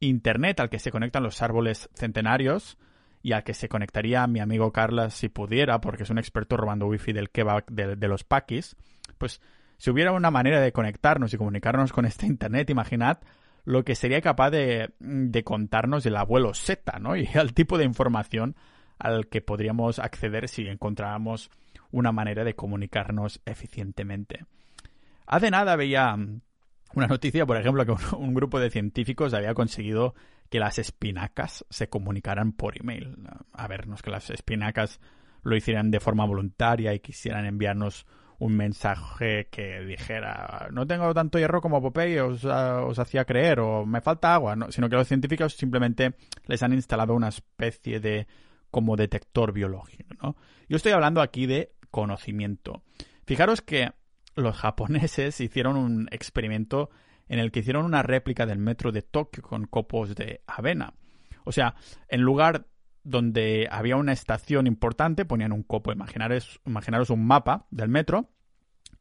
Internet 0.00 0.58
al 0.58 0.70
que 0.70 0.78
se 0.78 0.90
conectan 0.90 1.22
los 1.22 1.40
árboles 1.40 1.88
centenarios 1.94 2.78
y 3.22 3.32
al 3.32 3.44
que 3.44 3.54
se 3.54 3.68
conectaría 3.68 4.26
mi 4.26 4.40
amigo 4.40 4.72
Carlos 4.72 5.14
si 5.14 5.28
pudiera, 5.28 5.80
porque 5.80 6.02
es 6.02 6.10
un 6.10 6.18
experto 6.18 6.56
robando 6.56 6.86
wifi 6.86 7.12
del 7.12 7.30
kebab 7.30 7.66
de, 7.66 7.96
de 7.96 8.08
los 8.08 8.24
pakis, 8.24 8.76
pues 9.18 9.40
si 9.80 9.88
hubiera 9.88 10.12
una 10.12 10.30
manera 10.30 10.60
de 10.60 10.72
conectarnos 10.72 11.32
y 11.32 11.38
comunicarnos 11.38 11.90
con 11.90 12.04
este 12.04 12.26
Internet, 12.26 12.68
imaginad 12.68 13.16
lo 13.64 13.82
que 13.82 13.94
sería 13.94 14.20
capaz 14.20 14.50
de, 14.50 14.92
contarnos 15.42 16.04
el 16.04 16.16
abuelo 16.16 16.52
Z, 16.52 16.98
¿no? 16.98 17.16
Y 17.16 17.26
el 17.32 17.54
tipo 17.54 17.78
de 17.78 17.84
información 17.84 18.56
al 18.98 19.28
que 19.28 19.40
podríamos 19.40 19.98
acceder 19.98 20.50
si 20.50 20.66
encontráramos 20.66 21.50
una 21.92 22.12
manera 22.12 22.44
de 22.44 22.54
comunicarnos 22.54 23.40
eficientemente. 23.46 24.44
Hace 25.26 25.50
nada 25.50 25.76
veía 25.76 26.14
una 26.92 27.06
noticia, 27.06 27.46
por 27.46 27.56
ejemplo, 27.56 27.86
que 27.86 27.92
un, 28.16 28.34
grupo 28.34 28.60
de 28.60 28.68
científicos 28.68 29.32
había 29.32 29.54
conseguido 29.54 30.14
que 30.50 30.60
las 30.60 30.78
espinacas 30.78 31.64
se 31.70 31.88
comunicaran 31.88 32.52
por 32.52 32.78
email. 32.78 33.16
A 33.54 33.66
ver, 33.66 33.88
no 33.88 33.94
es 33.94 34.02
que 34.02 34.10
las 34.10 34.28
espinacas 34.28 35.00
lo 35.42 35.56
hicieran 35.56 35.90
de 35.90 36.00
forma 36.00 36.26
voluntaria 36.26 36.92
y 36.92 37.00
quisieran 37.00 37.46
enviarnos 37.46 38.04
un 38.40 38.56
mensaje 38.56 39.48
que 39.50 39.80
dijera 39.80 40.68
no 40.72 40.86
tengo 40.86 41.12
tanto 41.12 41.38
hierro 41.38 41.60
como 41.60 41.80
Popeye 41.80 42.22
os, 42.22 42.44
os 42.44 42.98
hacía 42.98 43.24
creer 43.26 43.60
o 43.60 43.84
me 43.84 44.00
falta 44.00 44.34
agua, 44.34 44.56
no, 44.56 44.72
sino 44.72 44.88
que 44.88 44.96
los 44.96 45.06
científicos 45.06 45.54
simplemente 45.54 46.14
les 46.46 46.62
han 46.62 46.72
instalado 46.72 47.14
una 47.14 47.28
especie 47.28 48.00
de 48.00 48.26
como 48.70 48.96
detector 48.96 49.52
biológico, 49.52 50.14
¿no? 50.22 50.36
Yo 50.68 50.76
estoy 50.76 50.92
hablando 50.92 51.20
aquí 51.20 51.46
de 51.46 51.72
conocimiento. 51.90 52.82
Fijaros 53.26 53.60
que 53.60 53.92
los 54.34 54.56
japoneses 54.56 55.40
hicieron 55.40 55.76
un 55.76 56.08
experimento 56.10 56.90
en 57.28 57.40
el 57.40 57.52
que 57.52 57.60
hicieron 57.60 57.84
una 57.84 58.02
réplica 58.02 58.46
del 58.46 58.58
metro 58.58 58.90
de 58.90 59.02
Tokio 59.02 59.42
con 59.42 59.66
copos 59.66 60.14
de 60.14 60.40
avena. 60.46 60.94
O 61.44 61.52
sea, 61.52 61.74
en 62.08 62.22
lugar 62.22 62.66
donde 63.04 63.68
había 63.70 63.96
una 63.96 64.12
estación 64.12 64.66
importante, 64.66 65.24
ponían 65.24 65.52
un 65.52 65.62
copo, 65.62 65.92
imaginaros, 65.92 66.60
imaginaros 66.66 67.10
un 67.10 67.26
mapa 67.26 67.66
del 67.70 67.88
metro, 67.88 68.28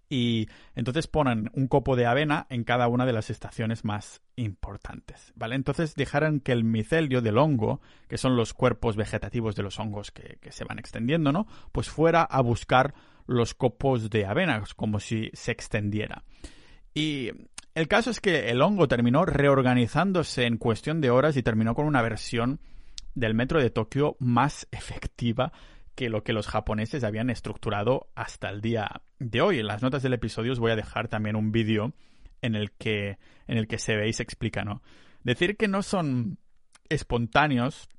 y 0.10 0.48
entonces 0.75 1.06
ponen 1.08 1.51
un 1.53 1.68
copo 1.68 1.96
de 1.96 2.08
avena 2.08 2.48
en 2.50 2.63
cada 2.63 2.88
una 2.88 3.06
de 3.06 3.13
las 3.13 3.29
estaciones 3.29 3.86
más 3.86 4.22
importantes, 4.36 5.32
¿vale? 5.36 5.56
Entonces 5.56 5.94
dejaron 5.94 6.39
que 6.39 6.51
el 6.51 6.63
micelio 6.63 7.22
del 7.22 7.38
hongo, 7.38 7.79
que 8.08 8.18
son 8.18 8.36
los 8.36 8.56
cuerpos 8.56 8.96
vegetativos 8.96 9.56
de 9.56 9.62
los 9.62 9.79
hongos 9.79 10.10
que, 10.12 10.39
que 10.41 10.51
se 10.51 10.65
van 10.65 10.79
extendiendo, 10.79 11.32
¿no? 11.32 11.46
Pues 11.72 11.89
fuera 11.89 12.24
a 12.24 12.41
buscar 12.41 12.96
los 13.27 13.53
copos 13.53 14.10
de 14.10 14.25
avena, 14.25 14.63
como 14.75 15.00
si 15.00 15.29
se 15.34 15.51
extendiera. 15.51 16.24
Y 16.96 17.29
el 17.75 17.88
caso 17.88 18.10
es 18.10 18.20
que 18.20 18.50
el 18.50 18.63
hongo 18.63 18.88
terminó 18.88 19.25
reorganizándose 19.25 20.46
en 20.46 20.58
cuestión 20.58 21.01
de 21.01 21.12
horas 21.12 21.38
y 21.38 21.44
terminó 21.44 21.75
con 21.75 21.86
una 21.86 22.01
versión 22.01 22.60
del 23.19 23.33
metro 23.33 23.61
de 23.61 23.69
Tokio 23.69 24.15
más 24.19 24.67
efectiva 24.71 25.51
que 25.95 26.09
lo 26.09 26.23
que 26.23 26.33
los 26.33 26.47
japoneses 26.47 27.03
habían 27.03 27.29
estructurado 27.29 28.07
hasta 28.15 28.49
el 28.49 28.61
día 28.61 29.01
de 29.19 29.41
hoy. 29.41 29.59
En 29.59 29.67
las 29.67 29.81
notas 29.81 30.01
del 30.01 30.13
episodio 30.13 30.53
os 30.53 30.59
voy 30.59 30.71
a 30.71 30.77
dejar 30.77 31.09
también 31.09 31.35
un 31.35 31.51
vídeo 31.51 31.93
en 32.41 32.55
el 32.55 32.71
que 32.71 33.17
en 33.47 33.57
el 33.57 33.67
que 33.67 33.77
se 33.77 33.95
ve 33.95 34.07
y 34.07 34.13
se 34.13 34.23
explica, 34.23 34.63
¿no? 34.63 34.81
Decir 35.23 35.57
que 35.57 35.67
no 35.67 35.83
son 35.83 36.38
espontáneos 36.88 37.89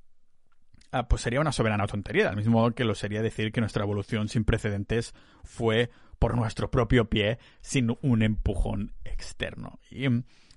ah, 0.91 1.07
pues 1.07 1.21
sería 1.21 1.39
una 1.39 1.51
soberana 1.51 1.85
tontería, 1.85 2.29
al 2.29 2.35
mismo 2.35 2.59
modo 2.59 2.73
que 2.73 2.85
lo 2.85 2.95
sería 2.95 3.21
decir 3.21 3.51
que 3.51 3.61
nuestra 3.61 3.83
evolución 3.83 4.27
sin 4.27 4.45
precedentes 4.45 5.13
fue 5.43 5.91
por 6.17 6.35
nuestro 6.35 6.71
propio 6.71 7.09
pie 7.09 7.37
sin 7.61 7.95
un 8.01 8.23
empujón 8.23 8.93
externo. 9.03 9.79
Y 9.91 10.05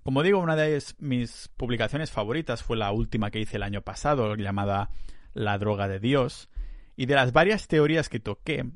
como 0.04 0.22
digo, 0.22 0.38
una 0.38 0.54
de 0.54 0.82
mis 0.98 1.48
publicaciones 1.56 2.10
favoritas 2.10 2.62
fue 2.62 2.76
la 2.76 2.92
última 2.92 3.30
que 3.30 3.40
hice 3.40 3.56
el 3.56 3.62
año 3.62 3.80
pasado, 3.80 4.36
llamada 4.36 4.90
La 5.32 5.56
droga 5.56 5.88
de 5.88 5.98
Dios. 5.98 6.50
Y 6.94 7.06
de 7.06 7.14
las 7.14 7.32
varias 7.32 7.68
teorías 7.68 8.10
que 8.10 8.20
toqué, 8.20 8.70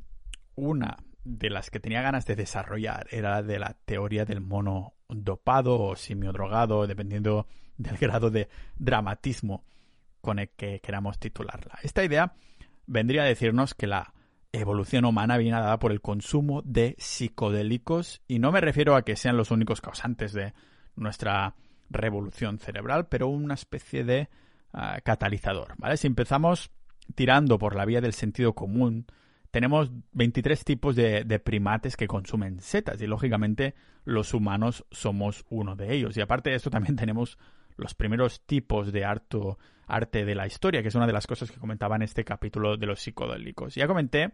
una 0.55 0.97
de 1.25 1.51
las 1.51 1.69
que 1.71 1.81
tenía 1.81 2.01
ganas 2.01 2.25
de 2.25 2.35
desarrollar 2.35 3.07
era 3.11 3.31
la 3.31 3.43
de 3.43 3.59
la 3.59 3.77
teoría 3.85 4.25
del 4.25 4.41
mono 4.41 4.95
dopado 5.07 5.79
o 5.79 5.97
simio 5.97 6.33
drogado, 6.33 6.87
dependiendo 6.87 7.47
del 7.77 7.99
grado 7.99 8.31
de 8.31 8.49
dramatismo 8.77 9.65
con 10.23 10.39
el 10.39 10.49
que 10.49 10.81
queramos 10.81 11.19
titularla. 11.19 11.79
Esta 11.83 12.03
idea 12.03 12.33
vendría 12.87 13.23
a 13.23 13.27
decirnos 13.27 13.75
que 13.75 13.87
la 13.87 14.15
evolución 14.53 15.05
humana 15.05 15.37
viene 15.37 15.59
dada 15.59 15.79
por 15.79 15.93
el 15.93 16.01
consumo 16.01 16.63
de 16.63 16.97
psicodélicos 16.99 18.23
y 18.27 18.39
no 18.39 18.51
me 18.51 18.63
refiero 18.63 18.97
a 18.97 19.03
que 19.03 19.15
sean 19.15 19.37
los 19.37 19.51
únicos 19.51 19.83
causantes 19.83 20.33
de 20.33 20.55
nuestra 20.99 21.55
revolución 21.91 22.59
cerebral, 22.59 23.09
pero 23.09 23.29
una 23.29 23.55
especie 23.55 24.05
de 24.05 24.29
ah, 24.73 24.99
catalizador, 25.03 25.75
¿vale? 25.79 25.97
Si 25.97 26.07
empezamos 26.07 26.71
tirando 27.15 27.59
por 27.59 27.75
la 27.75 27.85
vía 27.85 28.01
del 28.01 28.13
sentido 28.13 28.55
común, 28.55 29.07
tenemos 29.51 29.91
23 30.13 30.65
tipos 30.65 30.95
de, 30.95 31.41
primates 31.43 31.97
que 31.97 32.07
consumen 32.07 32.61
setas 32.61 33.01
y 33.01 33.07
lógicamente 33.07 33.75
los 34.05 34.35
humanos 34.35 34.85
somos 34.91 35.45
uno 35.49 35.75
de 35.75 35.95
ellos. 35.95 36.17
Y 36.17 36.21
aparte 36.21 36.51
de 36.51 36.57
esto 36.57 36.71
también 36.71 36.97
tenemos 36.97 37.39
los 37.77 37.95
primeros 37.95 38.43
tipos 38.45 38.93
de 38.93 39.05
arte 39.05 40.25
de 40.25 40.35
la 40.35 40.47
historia, 40.47 40.83
que 40.83 40.89
es 40.89 40.95
una 40.95 41.07
de 41.07 41.13
las 41.13 41.27
cosas 41.27 41.51
que 41.51 41.59
comentaba 41.59 41.97
en 41.97 42.03
este 42.03 42.25
capítulo 42.25 42.77
de 42.77 42.87
los 42.87 43.01
psicodélicos. 43.01 43.75
Ya 43.75 43.87
comenté 43.87 44.33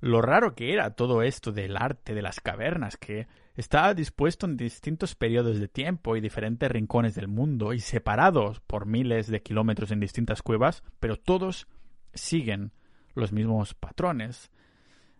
lo 0.00 0.22
raro 0.22 0.54
que 0.54 0.72
era 0.72 0.90
todo 0.90 1.22
esto 1.22 1.52
del 1.52 1.76
arte 1.76 2.14
de 2.14 2.22
las 2.22 2.40
cavernas, 2.40 2.96
que 2.96 3.26
estaba 3.60 3.94
dispuesto 3.94 4.46
en 4.46 4.56
distintos 4.56 5.14
periodos 5.14 5.60
de 5.60 5.68
tiempo 5.68 6.16
y 6.16 6.20
diferentes 6.20 6.70
rincones 6.70 7.14
del 7.14 7.28
mundo 7.28 7.74
y 7.74 7.80
separados 7.80 8.60
por 8.60 8.86
miles 8.86 9.26
de 9.26 9.42
kilómetros 9.42 9.90
en 9.90 10.00
distintas 10.00 10.42
cuevas, 10.42 10.82
pero 10.98 11.18
todos 11.18 11.68
siguen 12.14 12.72
los 13.14 13.32
mismos 13.32 13.74
patrones. 13.74 14.50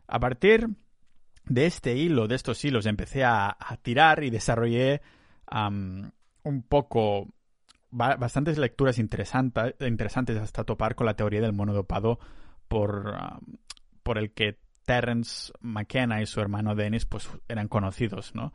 A 0.06 0.18
partir 0.18 0.68
de 1.44 1.66
este 1.66 1.96
hilo, 1.96 2.28
de 2.28 2.34
estos 2.34 2.64
hilos, 2.64 2.86
empecé 2.86 3.24
a, 3.24 3.56
tirar 3.82 4.24
y 4.24 4.30
desarrollé 4.30 5.02
un 5.50 6.62
poco 6.66 7.28
bastantes 7.90 8.56
lecturas 8.56 8.98
interesantes 8.98 10.38
hasta 10.38 10.64
topar 10.64 10.94
con 10.94 11.06
la 11.06 11.14
teoría 11.14 11.42
del 11.42 11.52
monodopado 11.52 12.18
por, 12.68 13.18
por 14.02 14.16
el 14.16 14.32
que 14.32 14.58
Terence 14.84 15.52
McKenna 15.60 16.22
y 16.22 16.26
su 16.26 16.40
hermano 16.40 16.74
Dennis 16.74 17.06
pues 17.06 17.28
eran 17.48 17.68
conocidos, 17.68 18.34
¿no? 18.34 18.52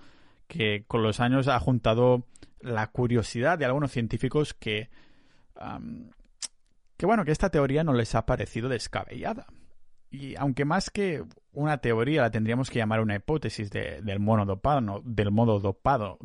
Que 0.48 0.86
con 0.88 1.04
los 1.04 1.20
años 1.20 1.48
ha 1.48 1.60
juntado 1.60 2.28
la 2.60 2.88
curiosidad 2.88 3.58
de 3.58 3.66
algunos 3.66 3.92
científicos 3.92 4.54
que 4.54 4.90
que 6.98 7.06
bueno, 7.06 7.26
que 7.26 7.32
esta 7.32 7.50
teoría 7.50 7.84
no 7.84 7.94
les 7.94 8.16
ha 8.16 8.26
parecido 8.26 8.70
descabellada. 8.70 9.48
Y 10.10 10.36
aunque 10.38 10.66
más 10.66 10.90
que 10.90 11.24
una 11.52 11.78
teoría 11.80 12.22
la 12.22 12.32
tendríamos 12.32 12.70
que 12.70 12.80
llamar 12.80 13.02
una 13.02 13.16
hipótesis 13.16 13.70
del 13.70 14.20
mono 14.20 14.46
dopado, 14.46 14.82
no, 14.82 15.02
del 15.04 15.32
modo 15.32 15.60
dopado, 15.60 16.18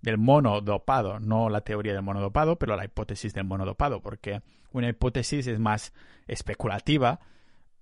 del 0.00 0.18
mono 0.18 0.60
dopado, 0.60 1.20
no 1.20 1.48
la 1.50 1.60
teoría 1.60 1.92
del 1.92 2.02
mono 2.02 2.20
dopado, 2.20 2.58
pero 2.58 2.76
la 2.76 2.84
hipótesis 2.84 3.34
del 3.34 3.44
mono 3.44 3.66
dopado, 3.66 4.00
porque 4.00 4.42
una 4.72 4.88
hipótesis 4.88 5.46
es 5.46 5.58
más 5.58 5.92
especulativa 6.26 7.20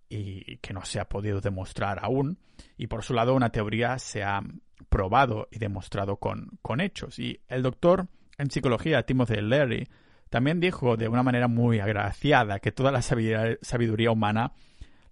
y 0.08 0.56
que 0.58 0.72
no 0.72 0.84
se 0.84 1.00
ha 1.00 1.08
podido 1.08 1.40
demostrar 1.40 1.98
aún, 2.02 2.38
y 2.76 2.86
por 2.86 3.04
su 3.04 3.14
lado 3.14 3.34
una 3.34 3.50
teoría 3.50 3.98
se 3.98 4.22
ha 4.22 4.42
probado 4.88 5.48
y 5.50 5.58
demostrado 5.58 6.16
con, 6.16 6.58
con 6.62 6.80
hechos. 6.80 7.18
Y 7.18 7.40
el 7.48 7.62
doctor 7.62 8.08
en 8.38 8.50
psicología 8.50 9.02
Timothy 9.02 9.40
Leary 9.40 9.88
también 10.30 10.60
dijo 10.60 10.96
de 10.96 11.08
una 11.08 11.22
manera 11.22 11.48
muy 11.48 11.80
agraciada 11.80 12.60
que 12.60 12.72
toda 12.72 12.92
la 12.92 13.02
sabiduría, 13.02 14.10
humana, 14.10 14.52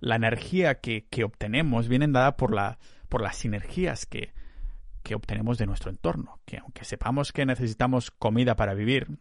la 0.00 0.16
energía 0.16 0.80
que, 0.80 1.06
que, 1.08 1.24
obtenemos, 1.24 1.88
viene 1.88 2.06
dada 2.08 2.36
por, 2.36 2.54
la, 2.54 2.78
por 3.08 3.22
las 3.22 3.36
sinergias 3.36 4.06
que, 4.06 4.34
que 5.02 5.14
obtenemos 5.14 5.58
de 5.58 5.66
nuestro 5.66 5.90
entorno. 5.90 6.40
Que 6.44 6.58
aunque 6.58 6.84
sepamos 6.84 7.32
que 7.32 7.46
necesitamos 7.46 8.10
comida 8.10 8.56
para 8.56 8.74
vivir, 8.74 9.18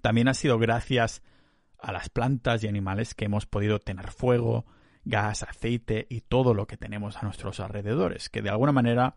también 0.00 0.28
ha 0.28 0.34
sido 0.34 0.58
gracias 0.58 1.22
a 1.78 1.92
las 1.92 2.08
plantas 2.08 2.62
y 2.64 2.68
animales 2.68 3.14
que 3.14 3.26
hemos 3.26 3.46
podido 3.46 3.78
tener 3.78 4.10
fuego, 4.10 4.66
gas, 5.04 5.42
aceite 5.42 6.06
y 6.08 6.20
todo 6.20 6.54
lo 6.54 6.66
que 6.66 6.76
tenemos 6.76 7.16
a 7.16 7.22
nuestros 7.22 7.60
alrededores, 7.60 8.28
que 8.28 8.42
de 8.42 8.50
alguna 8.50 8.72
manera 8.72 9.16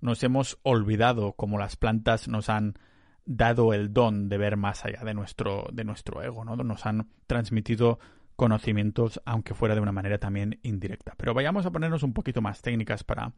nos 0.00 0.22
hemos 0.22 0.58
olvidado 0.62 1.32
como 1.32 1.58
las 1.58 1.76
plantas 1.76 2.28
nos 2.28 2.48
han 2.48 2.78
dado 3.24 3.74
el 3.74 3.92
don 3.92 4.28
de 4.28 4.38
ver 4.38 4.56
más 4.56 4.84
allá 4.84 5.04
de 5.04 5.12
nuestro, 5.12 5.68
de 5.72 5.84
nuestro 5.84 6.22
ego, 6.22 6.44
¿no? 6.44 6.56
Nos 6.56 6.86
han 6.86 7.08
transmitido 7.26 7.98
conocimientos, 8.36 9.20
aunque 9.26 9.54
fuera 9.54 9.74
de 9.74 9.80
una 9.80 9.92
manera 9.92 10.18
también 10.18 10.60
indirecta. 10.62 11.14
Pero 11.16 11.34
vayamos 11.34 11.66
a 11.66 11.70
ponernos 11.70 12.02
un 12.02 12.14
poquito 12.14 12.40
más 12.40 12.62
técnicas 12.62 13.04
para 13.04 13.32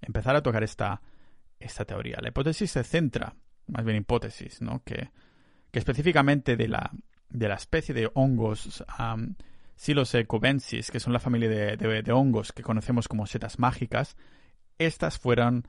empezar 0.00 0.36
a 0.36 0.42
tocar 0.42 0.62
esta, 0.62 1.00
esta 1.58 1.84
teoría. 1.84 2.18
La 2.20 2.28
hipótesis 2.28 2.70
se 2.70 2.84
centra, 2.84 3.34
más 3.66 3.84
bien 3.84 3.96
hipótesis, 3.96 4.60
¿no? 4.60 4.82
Que, 4.84 5.10
que 5.70 5.78
específicamente 5.78 6.56
de 6.56 6.68
la, 6.68 6.92
de 7.30 7.48
la 7.48 7.54
especie 7.54 7.94
de 7.94 8.10
hongos 8.14 8.84
Psilocybensis, 9.82 10.92
que 10.92 11.00
son 11.00 11.12
la 11.12 11.18
familia 11.18 11.48
de, 11.48 11.76
de, 11.76 12.12
hongos 12.12 12.52
que 12.52 12.62
conocemos 12.62 13.08
como 13.08 13.26
setas 13.26 13.58
mágicas, 13.58 14.16
estas 14.78 15.18
fueron 15.18 15.66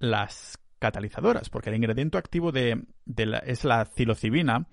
las 0.00 0.58
catalizadoras, 0.80 1.50
porque 1.50 1.70
el 1.70 1.76
ingrediente 1.76 2.18
activo 2.18 2.50
de, 2.50 2.82
es 3.46 3.62
la 3.64 3.84
psilocibina 3.84 4.66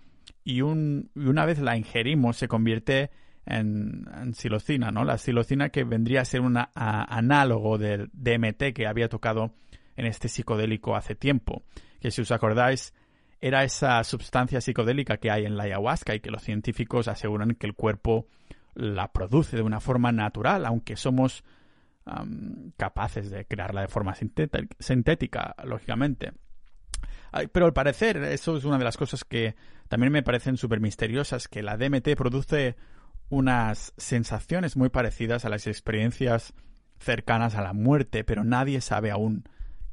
y, 0.44 0.62
un, 0.62 1.12
una 1.14 1.46
vez 1.46 1.60
la 1.60 1.78
ingerimos 1.78 2.38
se 2.38 2.48
convierte 2.48 3.12
en, 3.46 4.08
en 4.20 4.34
psilocina, 4.34 4.90
¿no? 4.90 5.04
La 5.06 5.20
psilocina 5.20 5.70
que 5.70 5.84
vendría 5.84 6.22
a 6.22 6.26
ser 6.26 6.42
un 6.42 6.58
análogo 6.74 7.78
del 7.78 8.10
DMT 8.14 8.74
que 8.74 8.88
había 8.88 9.10
tocado 9.10 9.54
en 9.96 10.08
este 10.08 10.28
psicodélico 10.28 10.96
hace 10.96 11.14
tiempo, 11.14 11.62
que 12.00 12.10
si 12.10 12.22
os 12.22 12.32
acordáis 12.32 12.96
era 13.42 13.64
esa 13.64 14.04
sustancia 14.04 14.60
psicodélica 14.60 15.18
que 15.18 15.30
hay 15.30 15.46
en 15.46 15.56
la 15.56 15.66
ayahuasca 15.66 16.16
y 16.16 16.20
que 16.20 16.32
los 16.32 16.42
científicos 16.42 17.08
aseguran 17.08 17.54
que 17.54 17.68
el 17.68 17.76
cuerpo 17.76 18.26
la 18.74 19.12
produce 19.12 19.58
de 19.58 19.64
una 19.64 19.80
forma 19.80 20.12
natural, 20.12 20.66
aunque 20.66 20.96
somos 20.96 21.44
capaces 22.78 23.30
de 23.30 23.46
crearla 23.46 23.82
de 23.82 23.88
forma 23.88 24.16
sintética, 24.16 25.56
lógicamente. 25.64 26.34
Pero 27.52 27.66
al 27.66 27.74
parecer, 27.74 28.18
eso 28.18 28.58
es 28.58 28.66
una 28.66 28.78
de 28.78 28.84
las 28.84 28.98
cosas 28.98 29.24
que 29.24 29.56
también 29.88 30.12
me 30.12 30.24
parecen 30.24 30.58
súper 30.58 30.80
misteriosas, 30.82 31.48
que 31.48 31.64
la 31.64 31.78
DMT 31.78 32.16
produce 32.18 32.76
unas 33.30 33.94
sensaciones 33.98 34.76
muy 34.76 34.90
parecidas 34.90 35.46
a 35.46 35.50
las 35.50 35.68
experiencias 35.68 36.54
cercanas 37.00 37.56
a 37.56 37.62
la 37.62 37.74
muerte, 37.74 38.24
pero 38.24 38.44
nadie 38.44 38.82
sabe 38.82 39.12
aún 39.12 39.46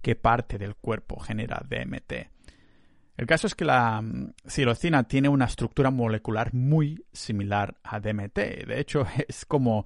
qué 0.03 0.17
parte 0.17 0.59
del 0.59 0.75
cuerpo 0.75 1.21
genera 1.21 1.63
DMT. 1.69 2.31
El 3.19 3.27
caso 3.27 3.49
es 3.49 3.57
que 3.57 3.65
la 3.65 4.03
psilocina 4.47 5.03
mm, 5.03 5.05
tiene 5.07 5.29
una 5.29 5.47
estructura 5.47 5.91
molecular 5.91 6.55
muy 6.55 7.05
similar 7.13 7.77
a 7.83 7.99
DMT. 7.99 8.39
De 8.67 8.79
hecho, 8.79 9.05
es 9.29 9.45
como 9.45 9.85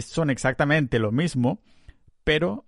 son 0.00 0.28
exactamente 0.28 0.98
lo 0.98 1.12
mismo, 1.12 1.60
pero 2.24 2.66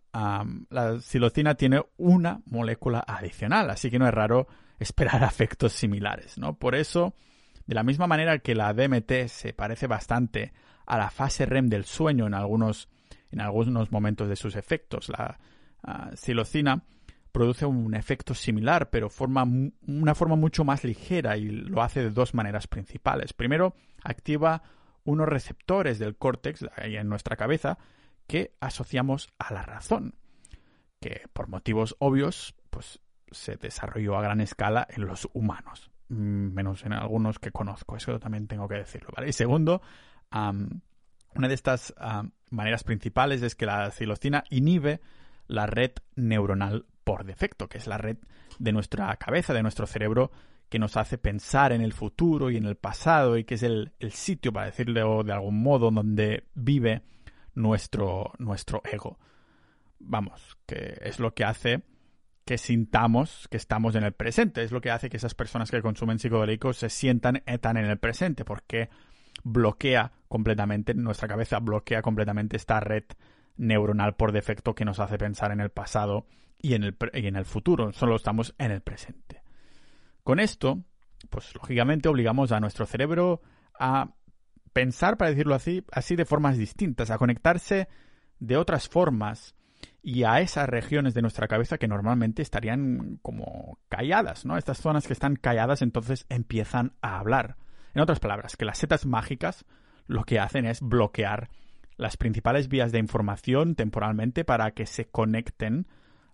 la 0.71 0.99
psilocina 1.01 1.57
tiene 1.57 1.83
una 1.99 2.41
molécula 2.47 3.05
adicional, 3.07 3.69
así 3.69 3.91
que 3.91 3.99
no 3.99 4.07
es 4.07 4.15
raro 4.15 4.47
esperar 4.79 5.23
efectos 5.25 5.73
similares, 5.73 6.39
¿no? 6.39 6.55
Por 6.57 6.75
eso, 6.75 7.15
de 7.67 7.75
la 7.75 7.83
misma 7.83 8.07
manera 8.07 8.39
que 8.39 8.55
la 8.55 8.73
DMT 8.73 9.27
se 9.27 9.53
parece 9.53 9.89
bastante 9.89 10.53
a 10.87 10.97
la 10.97 11.11
fase 11.11 11.47
REM 11.47 11.69
del 11.69 11.85
sueño 11.85 12.27
en 12.29 12.35
algunos, 12.35 12.89
en 13.33 13.41
algunos 13.41 13.91
momentos 13.91 14.29
de 14.29 14.37
sus 14.37 14.55
efectos, 14.55 15.09
la 15.09 15.39
psilocina 16.15 16.85
produce 17.37 17.67
un 17.67 17.95
efecto 17.95 18.33
similar, 18.33 18.89
pero 18.89 19.11
forma 19.11 19.47
una 19.87 20.15
forma 20.15 20.37
mucho 20.37 20.65
más 20.65 20.85
ligera 20.85 21.37
y 21.37 21.51
lo 21.51 21.83
hace 21.83 22.03
de 22.03 22.09
dos 22.09 22.33
maneras 22.33 22.67
principales. 22.67 23.35
Primero, 23.35 23.75
activa 24.03 24.63
unos 25.05 25.29
receptores 25.29 25.99
del 25.99 26.17
córtex 26.17 26.65
ahí 26.77 26.97
en 26.97 27.11
nuestra 27.11 27.37
cabeza 27.37 27.77
que 28.27 28.55
asociamos 28.59 29.29
a 29.39 29.53
la 29.53 29.61
razón, 29.61 30.15
que 30.99 31.25
por 31.35 31.49
motivos 31.49 31.95
obvios, 31.99 32.55
pues 32.71 33.01
se 33.31 33.57
desarrolló 33.57 34.17
a 34.17 34.23
gran 34.23 34.41
escala 34.41 34.87
en 34.89 35.07
los 35.07 35.29
humanos, 35.35 35.91
mm, 36.09 36.55
menos 36.55 36.87
en 36.87 36.95
algunos 36.95 37.39
que 37.39 37.53
conozco, 37.53 37.99
eso 37.99 38.19
también 38.19 38.47
tengo 38.47 38.67
que 38.67 38.77
decirlo. 38.77 39.11
Y 39.27 39.35
segundo, 39.35 39.83
una 40.33 41.49
de 41.49 41.55
estas 41.55 41.93
maneras 42.49 42.83
principales 42.83 43.43
es 43.43 43.55
que 43.55 43.67
la 43.67 43.91
psilocina 43.91 44.45
inhibe 44.49 45.03
la 45.49 45.67
red 45.67 45.93
neuronal 46.15 46.87
por 47.07 47.25
defecto, 47.25 47.69
que 47.69 47.79
es 47.79 47.87
la 47.87 47.99
red 47.99 48.17
de 48.59 48.73
nuestra 48.73 49.15
cabeza, 49.17 49.55
de 49.55 49.63
nuestro 49.63 49.87
cerebro, 49.87 50.33
que 50.69 50.81
nos 50.81 50.97
hace 50.97 51.19
pensar 51.19 51.71
en 51.71 51.81
el 51.81 51.93
futuro 51.93 52.51
y 52.51 52.57
en 52.57 52.65
el 52.65 52.75
pasado 52.75 53.39
y 53.39 53.45
que 53.45 53.55
es 53.55 53.63
el, 53.63 53.93
sitio, 54.11 54.53
para 54.53 54.67
decirlo 54.67 55.23
de 55.23 55.33
algún 55.33 55.63
modo, 55.63 55.93
donde 55.93 56.49
vive 56.55 57.03
nuestro, 57.55 58.33
nuestro 58.39 58.83
ego. 58.85 59.21
Vamos, 60.01 60.59
que 60.67 60.99
es 61.01 61.21
lo 61.21 61.33
que 61.33 61.45
hace 61.45 61.85
que 62.45 62.59
sintamos 62.59 63.47
que 63.53 63.57
estamos 63.57 63.95
en 63.95 64.03
el 64.03 64.13
presente. 64.13 64.65
Es 64.65 64.73
lo 64.73 64.81
que 64.81 64.91
hace 64.91 65.09
que 65.09 65.17
esas 65.17 65.37
personas 65.37 65.71
que 65.71 65.83
consumen 65.83 66.19
psicodélicos 66.19 66.77
se 66.77 66.91
sientan 66.91 67.45
tan 67.61 67.77
en 67.77 67.85
el 67.85 67.99
presente, 67.99 68.45
porque 68.45 68.91
bloquea 69.45 70.11
completamente, 70.27 70.93
nuestra 70.93 71.29
cabeza 71.29 71.61
bloquea 71.61 72.03
completamente 72.03 72.57
esta 72.57 72.81
red 72.81 73.05
neuronal 73.57 74.17
por 74.17 74.33
defecto 74.33 74.75
que 74.75 74.85
nos 74.85 74.99
hace 74.99 75.19
pensar 75.19 75.53
en 75.53 75.61
el 75.61 75.71
pasado 75.71 76.27
y 76.67 76.75
en 76.75 76.83
el, 76.83 76.97
y 77.15 77.27
en 77.27 77.37
el 77.37 77.45
futuro. 77.45 77.93
Solo 77.93 78.17
estamos 78.17 78.55
en 78.59 78.73
el 78.73 78.81
presente. 78.81 79.43
Con 80.25 80.41
esto, 80.41 80.83
pues 81.31 81.55
lógicamente 81.55 82.09
obligamos 82.09 82.51
a 82.51 82.59
nuestro 82.59 82.87
cerebro 82.87 83.41
a 83.79 84.11
pensar, 84.73 85.17
para 85.17 85.31
decirlo 85.31 85.55
así, 85.55 85.85
así 85.93 86.17
de 86.17 86.25
formas 86.25 86.59
distintas, 86.59 87.11
a 87.11 87.19
conectarse 87.19 87.89
de 88.41 88.57
otras 88.57 88.89
formas 88.89 89.55
y 90.03 90.25
a 90.25 90.41
esas 90.41 90.69
regiones 90.69 91.15
de 91.15 91.23
nuestra 91.23 91.47
cabeza 91.47 91.79
que 91.79 91.89
normalmente 91.89 92.43
estarían 92.43 93.19
como 93.23 93.79
calladas, 93.89 94.45
¿no? 94.45 94.59
Estas 94.59 94.79
zonas 94.79 95.07
que 95.07 95.13
están 95.13 95.37
calladas 95.37 95.83
entonces 95.83 96.27
empiezan 96.29 96.95
a 97.01 97.19
hablar. 97.19 97.57
En 97.95 98.03
otras 98.03 98.19
palabras, 98.21 98.57
que 98.57 98.65
las 98.65 98.79
setas 98.79 99.07
mágicas 99.07 99.65
lo 100.07 100.25
que 100.25 100.41
hacen 100.41 100.67
es 100.67 100.81
bloquear 100.81 101.49
las 101.97 102.17
principales 102.17 102.69
vías 102.69 102.93
de 102.93 102.99
información 102.99 103.77
temporalmente 103.77 104.45
para 104.45 104.73
que 104.73 104.87
se 104.87 105.07
conecten. 105.07 105.87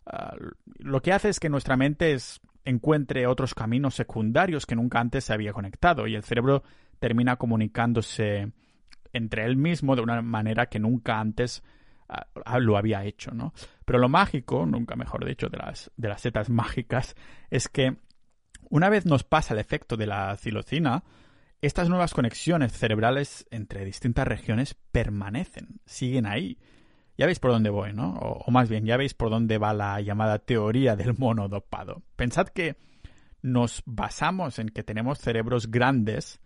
Ah, 0.06 0.34
lo 0.78 1.00
que 1.00 1.12
hace 1.12 1.28
es 1.28 1.40
que 1.40 1.48
nuestra 1.48 1.76
mente 1.76 2.16
encuentre 2.64 3.26
otros 3.26 3.54
caminos 3.54 3.94
secundarios 3.94 4.66
que 4.66 4.76
nunca 4.76 5.00
antes 5.00 5.24
se 5.24 5.32
había 5.32 5.52
conectado 5.52 6.06
y 6.06 6.14
el 6.14 6.22
cerebro 6.22 6.62
termina 6.98 7.36
comunicándose 7.36 8.52
entre 9.12 9.44
él 9.44 9.56
mismo 9.56 9.96
de 9.96 10.02
una 10.02 10.22
manera 10.22 10.66
que 10.66 10.78
nunca 10.78 11.20
antes 11.20 11.62
ah, 12.08 12.26
ah, 12.44 12.58
lo 12.58 12.76
había 12.76 13.04
hecho, 13.04 13.32
¿no? 13.32 13.52
Pero 13.84 13.98
lo 13.98 14.08
mágico, 14.08 14.66
nunca 14.66 14.96
mejor 14.96 15.24
dicho, 15.24 15.48
de 15.48 15.58
las, 15.58 15.90
de 15.96 16.08
las 16.08 16.20
setas 16.20 16.48
mágicas, 16.50 17.16
es 17.50 17.68
que 17.68 17.96
una 18.70 18.88
vez 18.88 19.04
nos 19.04 19.24
pasa 19.24 19.54
el 19.54 19.60
efecto 19.60 19.96
de 19.96 20.06
la 20.06 20.36
psilocina, 20.36 21.04
estas 21.60 21.88
nuevas 21.88 22.14
conexiones 22.14 22.72
cerebrales 22.72 23.46
entre 23.50 23.84
distintas 23.84 24.26
regiones 24.26 24.74
permanecen, 24.90 25.80
siguen 25.84 26.26
ahí. 26.26 26.58
Ya 27.18 27.26
veis 27.26 27.38
por 27.38 27.50
dónde 27.50 27.70
voy, 27.70 27.92
¿no? 27.92 28.14
O, 28.14 28.50
más 28.50 28.68
bien, 28.68 28.84
ya 28.84 28.96
veis 28.96 29.14
por 29.14 29.30
dónde 29.30 29.58
va 29.58 29.74
la 29.74 30.00
llamada 30.00 30.38
teoría 30.38 30.96
del 30.96 31.16
mono 31.18 31.48
dopado. 31.48 32.02
Pensad 32.16 32.48
que 32.48 32.76
nos 33.42 33.82
basamos 33.86 34.58
en 34.58 34.68
que 34.68 34.82
tenemos 34.82 35.18
cerebros 35.18 35.70
grandes 35.70 36.40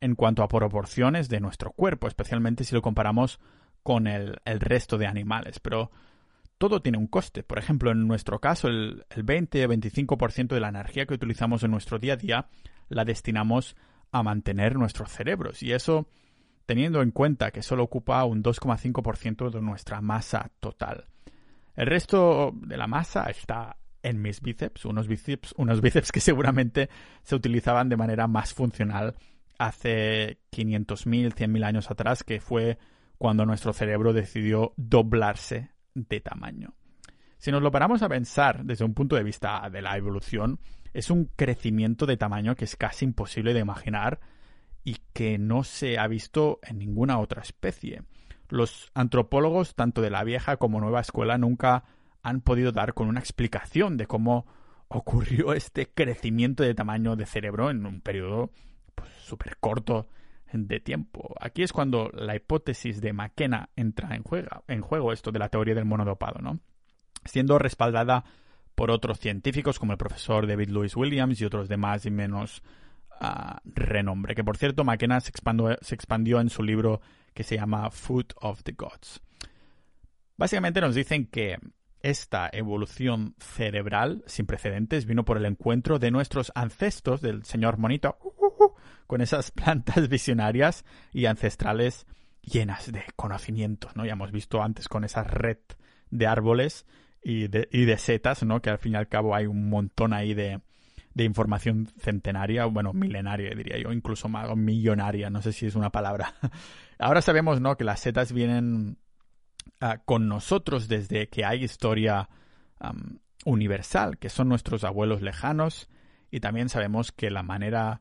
en 0.00 0.14
cuanto 0.14 0.42
a 0.42 0.48
proporciones 0.48 1.28
de 1.28 1.40
nuestro 1.40 1.72
cuerpo, 1.72 2.06
especialmente 2.06 2.64
si 2.64 2.74
lo 2.74 2.82
comparamos 2.82 3.40
con 3.82 4.06
el, 4.06 4.38
resto 4.44 4.98
de 4.98 5.06
animales. 5.06 5.58
Pero 5.60 5.90
todo 6.58 6.80
tiene 6.80 6.98
un 6.98 7.06
coste. 7.06 7.42
Por 7.42 7.58
ejemplo, 7.58 7.90
en 7.90 8.06
nuestro 8.06 8.40
caso, 8.40 8.68
el, 8.68 9.04
el 9.10 9.22
20 9.22 9.66
o 9.66 9.68
25% 9.68 10.48
de 10.48 10.60
la 10.60 10.68
energía 10.68 11.06
que 11.06 11.14
utilizamos 11.14 11.62
en 11.62 11.70
nuestro 11.70 11.98
día 11.98 12.14
a 12.14 12.16
día 12.16 12.48
la 12.88 13.04
destinamos 13.04 13.76
a 14.12 14.22
mantener 14.22 14.76
nuestros 14.76 15.10
cerebros. 15.10 15.62
Y 15.62 15.72
eso 15.72 16.06
teniendo 16.72 17.02
en 17.02 17.10
cuenta 17.10 17.50
que 17.50 17.60
solo 17.60 17.82
ocupa 17.82 18.24
un 18.24 18.42
2,5% 18.42 19.50
de 19.50 19.60
nuestra 19.60 20.00
masa 20.00 20.50
total. 20.58 21.04
El 21.76 21.86
resto 21.86 22.50
de 22.54 22.78
la 22.78 22.86
masa 22.86 23.24
está 23.24 23.76
en 24.02 24.22
mis 24.22 24.40
bíceps, 24.40 24.86
unos 24.86 25.06
bíceps, 25.06 25.52
unos 25.58 25.82
bíceps 25.82 26.10
que 26.10 26.20
seguramente 26.20 26.88
se 27.24 27.34
utilizaban 27.34 27.90
de 27.90 27.98
manera 27.98 28.26
más 28.26 28.54
funcional 28.54 29.16
hace 29.58 30.38
500.000, 30.50 31.34
100.000 31.34 31.62
años 31.62 31.90
atrás, 31.90 32.24
que 32.24 32.40
fue 32.40 32.78
cuando 33.18 33.44
nuestro 33.44 33.74
cerebro 33.74 34.14
decidió 34.14 34.72
doblarse 34.78 35.72
de 35.92 36.20
tamaño. 36.22 36.72
Si 37.36 37.50
nos 37.52 37.60
lo 37.60 37.70
paramos 37.70 38.00
a 38.00 38.08
pensar 38.08 38.64
desde 38.64 38.86
un 38.86 38.94
punto 38.94 39.14
de 39.14 39.24
vista 39.24 39.68
de 39.68 39.82
la 39.82 39.94
evolución, 39.98 40.58
es 40.94 41.10
un 41.10 41.26
crecimiento 41.36 42.06
de 42.06 42.16
tamaño 42.16 42.54
que 42.54 42.64
es 42.64 42.76
casi 42.76 43.04
imposible 43.04 43.52
de 43.52 43.60
imaginar 43.60 44.20
y 44.84 44.96
que 45.12 45.38
no 45.38 45.64
se 45.64 45.98
ha 45.98 46.06
visto 46.08 46.58
en 46.62 46.78
ninguna 46.78 47.18
otra 47.18 47.42
especie. 47.42 48.02
Los 48.48 48.90
antropólogos, 48.94 49.74
tanto 49.74 50.02
de 50.02 50.10
la 50.10 50.24
vieja 50.24 50.56
como 50.56 50.80
nueva 50.80 51.00
escuela, 51.00 51.38
nunca 51.38 51.84
han 52.22 52.40
podido 52.40 52.72
dar 52.72 52.94
con 52.94 53.08
una 53.08 53.20
explicación 53.20 53.96
de 53.96 54.06
cómo 54.06 54.46
ocurrió 54.88 55.52
este 55.54 55.88
crecimiento 55.88 56.62
de 56.62 56.74
tamaño 56.74 57.16
de 57.16 57.26
cerebro 57.26 57.70
en 57.70 57.86
un 57.86 58.00
periodo 58.00 58.50
súper 59.24 59.52
pues, 59.52 59.56
corto 59.60 60.08
de 60.52 60.80
tiempo. 60.80 61.34
Aquí 61.40 61.62
es 61.62 61.72
cuando 61.72 62.10
la 62.12 62.36
hipótesis 62.36 63.00
de 63.00 63.12
McKenna 63.12 63.70
entra 63.74 64.14
en 64.14 64.22
juego, 64.22 64.64
en 64.68 64.82
juego 64.82 65.12
esto 65.12 65.32
de 65.32 65.38
la 65.38 65.48
teoría 65.48 65.74
del 65.74 65.86
monodopado, 65.86 66.40
¿no? 66.40 66.60
Siendo 67.24 67.58
respaldada 67.58 68.24
por 68.74 68.90
otros 68.90 69.18
científicos 69.18 69.78
como 69.78 69.92
el 69.92 69.98
profesor 69.98 70.46
David 70.46 70.68
Lewis 70.68 70.96
Williams 70.96 71.40
y 71.40 71.44
otros 71.44 71.68
de 71.68 71.76
más 71.76 72.04
y 72.04 72.10
menos 72.10 72.62
renombre. 73.64 74.34
Que 74.34 74.44
por 74.44 74.56
cierto, 74.56 74.84
McKenna 74.84 75.20
se 75.20 75.30
expandió, 75.30 75.76
se 75.80 75.94
expandió 75.94 76.40
en 76.40 76.50
su 76.50 76.62
libro 76.62 77.00
que 77.34 77.44
se 77.44 77.56
llama 77.56 77.90
Food 77.90 78.32
of 78.40 78.62
the 78.62 78.72
Gods. 78.72 79.20
Básicamente 80.36 80.80
nos 80.80 80.94
dicen 80.94 81.26
que 81.26 81.58
esta 82.00 82.50
evolución 82.52 83.36
cerebral 83.38 84.24
sin 84.26 84.46
precedentes 84.46 85.06
vino 85.06 85.24
por 85.24 85.36
el 85.36 85.46
encuentro 85.46 85.98
de 85.98 86.10
nuestros 86.10 86.50
ancestros, 86.54 87.20
del 87.20 87.44
señor 87.44 87.78
Monito, 87.78 88.18
con 89.06 89.20
esas 89.20 89.50
plantas 89.50 90.08
visionarias 90.08 90.84
y 91.12 91.26
ancestrales 91.26 92.06
llenas 92.42 92.90
de 92.90 93.04
conocimientos, 93.14 93.94
¿no? 93.94 94.04
Ya 94.04 94.12
hemos 94.12 94.32
visto 94.32 94.62
antes 94.62 94.88
con 94.88 95.04
esa 95.04 95.22
red 95.22 95.58
de 96.10 96.26
árboles 96.26 96.86
y 97.22 97.46
de, 97.46 97.68
y 97.70 97.84
de 97.84 97.98
setas, 97.98 98.42
¿no? 98.42 98.60
Que 98.60 98.70
al 98.70 98.78
fin 98.78 98.94
y 98.94 98.96
al 98.96 99.08
cabo 99.08 99.34
hay 99.34 99.46
un 99.46 99.70
montón 99.70 100.12
ahí 100.12 100.34
de, 100.34 100.60
de 101.14 101.24
información 101.24 101.88
centenaria, 101.98 102.64
bueno, 102.66 102.92
milenaria 102.92 103.54
diría 103.54 103.78
yo, 103.78 103.92
incluso 103.92 104.28
más, 104.28 104.54
millonaria, 104.56 105.30
no 105.30 105.42
sé 105.42 105.52
si 105.52 105.66
es 105.66 105.74
una 105.74 105.90
palabra. 105.90 106.34
Ahora 106.98 107.22
sabemos, 107.22 107.60
¿no? 107.60 107.76
Que 107.76 107.84
las 107.84 108.00
setas 108.00 108.32
vienen 108.32 108.98
ah, 109.80 109.98
con 110.04 110.28
nosotros 110.28 110.88
desde 110.88 111.28
que 111.28 111.44
hay 111.44 111.64
historia 111.64 112.28
universal, 113.44 114.18
que 114.18 114.28
son 114.28 114.48
nuestros 114.48 114.82
abuelos 114.82 115.22
lejanos, 115.22 115.88
y 116.32 116.40
también 116.40 116.68
sabemos 116.68 117.12
que 117.12 117.30
la 117.30 117.44
manera 117.44 118.00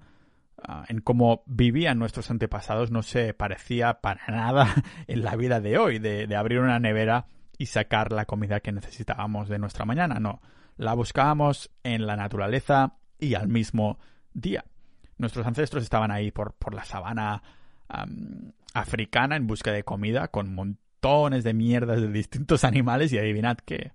ah, 0.64 0.86
en 0.88 1.02
cómo 1.02 1.44
vivían 1.46 2.00
nuestros 2.00 2.32
antepasados 2.32 2.90
no 2.90 3.04
se 3.04 3.34
parecía 3.34 4.02
para 4.02 4.26
nada 4.28 4.74
en 5.08 5.24
la 5.24 5.36
vida 5.36 5.60
de 5.60 5.78
hoy, 5.78 6.00
de, 6.00 6.26
de 6.26 6.36
abrir 6.36 6.60
una 6.60 6.80
nevera 6.80 7.28
y 7.58 7.68
sacar 7.68 8.12
la 8.12 8.26
comida 8.26 8.60
que 8.62 8.72
necesitábamos 8.72 9.50
de 9.50 9.60
nuestra 9.60 9.86
mañana, 9.86 10.20
no. 10.20 10.42
La 10.78 10.96
buscábamos 10.96 11.70
en 11.84 12.08
la 12.08 12.16
naturaleza 12.16 12.96
y 13.22 13.36
al 13.36 13.48
mismo 13.48 14.00
día. 14.34 14.66
Nuestros 15.18 15.48
ancestros 15.48 15.84
estaban 15.84 16.12
ahí 16.12 16.32
por, 16.32 16.54
por 16.56 16.74
la 16.74 16.84
sabana 16.84 17.42
africana 18.74 19.36
en 19.36 19.48
busca 19.48 19.72
de 19.72 19.84
comida 19.84 20.30
con 20.30 20.54
montones 20.54 21.44
de 21.44 21.54
mierdas 21.54 22.02
de 22.02 22.08
distintos 22.08 22.64
animales 22.66 23.14
y 23.14 23.18
adivinad 23.18 23.58
que 23.58 23.94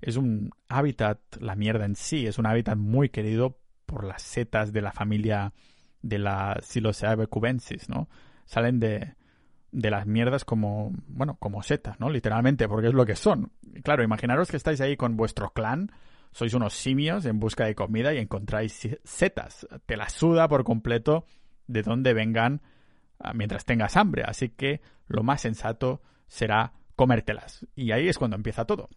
es 0.00 0.16
un 0.16 0.50
hábitat, 0.68 1.18
la 1.40 1.54
mierda 1.54 1.86
en 1.86 1.96
sí, 1.96 2.26
es 2.26 2.38
un 2.38 2.46
hábitat 2.46 2.76
muy 2.76 3.08
querido 3.08 3.58
por 3.86 4.04
las 4.04 4.22
setas 4.22 4.72
de 4.72 4.82
la 4.82 4.92
familia 4.92 5.52
de 6.02 6.18
la 6.18 6.58
Psilocybe 6.60 7.26
cubensis, 7.28 7.88
¿no? 7.88 8.08
Salen 8.44 8.80
de, 8.80 9.14
de 9.72 9.90
las 9.90 10.06
mierdas 10.06 10.44
como, 10.44 10.92
bueno, 11.06 11.36
como 11.38 11.62
setas, 11.62 11.98
¿no? 12.00 12.10
Literalmente, 12.10 12.68
porque 12.68 12.88
es 12.88 12.94
lo 12.94 13.06
que 13.06 13.16
son. 13.16 13.52
Claro, 13.82 14.02
imaginaros 14.02 14.50
que 14.50 14.58
estáis 14.58 14.80
ahí 14.82 14.96
con 14.96 15.16
vuestro 15.16 15.52
clan, 15.52 15.90
sois 16.34 16.52
unos 16.52 16.74
simios 16.74 17.24
en 17.26 17.38
busca 17.38 17.64
de 17.64 17.76
comida 17.76 18.12
y 18.12 18.18
encontráis 18.18 18.88
setas. 19.04 19.68
Te 19.86 19.96
la 19.96 20.08
suda 20.08 20.48
por 20.48 20.64
completo 20.64 21.26
de 21.68 21.82
dónde 21.82 22.12
vengan 22.12 22.60
ah, 23.20 23.32
mientras 23.32 23.64
tengas 23.64 23.96
hambre. 23.96 24.24
Así 24.26 24.48
que 24.48 24.80
lo 25.06 25.22
más 25.22 25.42
sensato 25.42 26.02
será 26.26 26.72
comértelas. 26.96 27.64
Y 27.76 27.92
ahí 27.92 28.08
es 28.08 28.18
cuando 28.18 28.36
empieza 28.36 28.64
todo. 28.64 28.88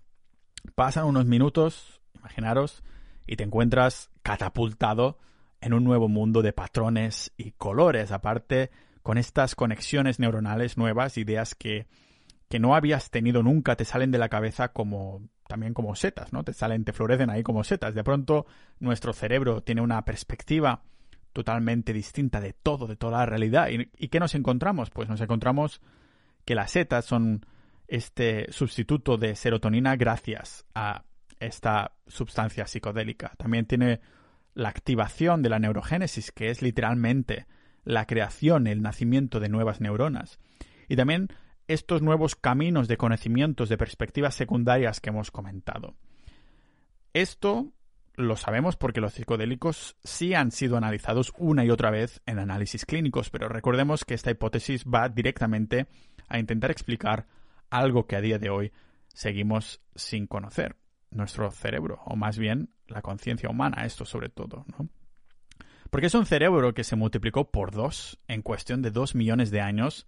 Pasan 0.74 1.06
unos 1.06 1.28
minutos, 1.28 2.02
imaginaros, 2.16 2.84
y 3.28 3.36
te 3.36 3.44
encuentras 3.44 4.10
catapultado 4.24 5.20
en 5.62 5.76
un 5.76 5.84
nuevo 5.84 6.08
mundo 6.08 6.42
de 6.42 6.54
patrones 6.54 7.34
y 7.38 7.52
colores. 7.52 8.12
Aparte, 8.12 8.72
con 9.04 9.20
estas 9.20 9.54
conexiones 9.54 10.20
neuronales 10.20 10.76
nuevas, 10.76 11.20
ideas 11.20 11.54
que, 11.54 11.86
que 12.50 12.58
no 12.58 12.74
habías 12.74 13.12
tenido 13.12 13.44
nunca, 13.44 13.76
te 13.76 13.86
salen 13.86 14.10
de 14.10 14.18
la 14.18 14.30
cabeza 14.30 14.70
como 14.70 15.22
también 15.48 15.74
como 15.74 15.96
setas, 15.96 16.34
¿no? 16.34 16.44
Te 16.44 16.54
salen, 16.54 16.84
te 16.84 16.94
florecen 16.94 17.30
ahí 17.30 17.44
como 17.44 17.64
setas. 17.64 17.96
De 17.96 18.04
pronto 18.04 18.46
nuestro 18.80 19.14
cerebro 19.14 19.62
tiene 19.62 19.82
una 19.82 20.04
perspectiva 20.04 20.84
totalmente 21.34 21.94
distinta 21.94 22.42
de 22.42 22.54
todo, 22.54 22.88
de 22.88 22.96
toda 22.96 23.20
la 23.20 23.26
realidad. 23.26 23.70
¿Y, 23.70 23.90
¿Y, 23.98 24.08
qué 24.10 24.20
nos 24.20 24.36
encontramos? 24.36 24.90
Pues 24.90 25.08
nos 25.10 25.22
encontramos 25.22 25.82
que 26.46 26.56
las 26.56 26.72
setas 26.72 27.06
son 27.06 27.46
este 27.88 28.52
sustituto 28.52 29.18
de 29.18 29.36
serotonina 29.36 29.96
gracias 29.96 30.66
a 30.76 31.04
esta 31.40 31.94
sustancia 32.08 32.68
psicodélica. 32.68 33.34
También 33.38 33.66
tiene 33.66 34.02
la 34.54 34.70
activación 34.70 35.44
de 35.44 35.50
la 35.50 35.60
neurogénesis, 35.60 36.32
que 36.32 36.50
es 36.50 36.62
literalmente 36.62 37.46
la 37.84 38.06
creación, 38.06 38.68
el 38.68 38.82
nacimiento 38.82 39.40
de 39.40 39.50
nuevas 39.50 39.80
neuronas. 39.80 40.40
Y 40.90 40.96
también 40.96 41.30
estos 41.68 42.02
nuevos 42.02 42.36
caminos 42.36 42.88
de 42.88 42.98
conocimientos 42.98 43.70
de 43.70 43.78
perspectivas 43.78 44.36
secundarias 44.36 45.02
que 45.02 45.10
hemos 45.10 45.32
comentado. 45.32 45.96
Esto 47.14 47.74
lo 48.16 48.36
sabemos 48.36 48.76
porque 48.76 49.02
los 49.02 49.14
psicodélicos 49.14 49.96
sí 50.04 50.34
han 50.34 50.52
sido 50.52 50.76
analizados 50.78 51.34
una 51.38 51.64
y 51.64 51.70
otra 51.70 51.92
vez 51.92 52.22
en 52.26 52.40
análisis 52.40 52.86
clínicos, 52.86 53.30
pero 53.30 53.48
recordemos 53.48 54.06
que 54.06 54.16
esta 54.16 54.32
hipótesis 54.32 54.86
va 54.86 55.08
directamente 55.08 55.88
a 56.28 56.40
intentar 56.40 56.72
explicar 56.72 57.28
algo 57.70 58.08
que 58.08 58.16
a 58.16 58.22
día 58.22 58.40
de 58.40 58.50
hoy 58.50 58.72
seguimos 59.14 59.82
sin 59.96 60.26
conocer, 60.26 60.78
nuestro 61.12 61.52
cerebro, 61.52 62.02
o 62.06 62.16
más 62.16 62.38
bien 62.38 62.70
la 62.88 63.02
conciencia 63.02 63.50
humana, 63.50 63.86
esto 63.86 64.06
sobre 64.06 64.30
todo, 64.30 64.66
¿no? 64.78 64.90
Porque 65.90 66.08
es 66.08 66.16
un 66.16 66.26
cerebro 66.26 66.74
que 66.74 66.84
se 66.84 66.96
multiplicó 66.96 67.50
por 67.50 67.72
dos 67.72 68.20
en 68.28 68.42
cuestión 68.42 68.82
de 68.82 68.92
dos 68.92 69.16
millones 69.16 69.52
de 69.52 69.62
años, 69.62 70.06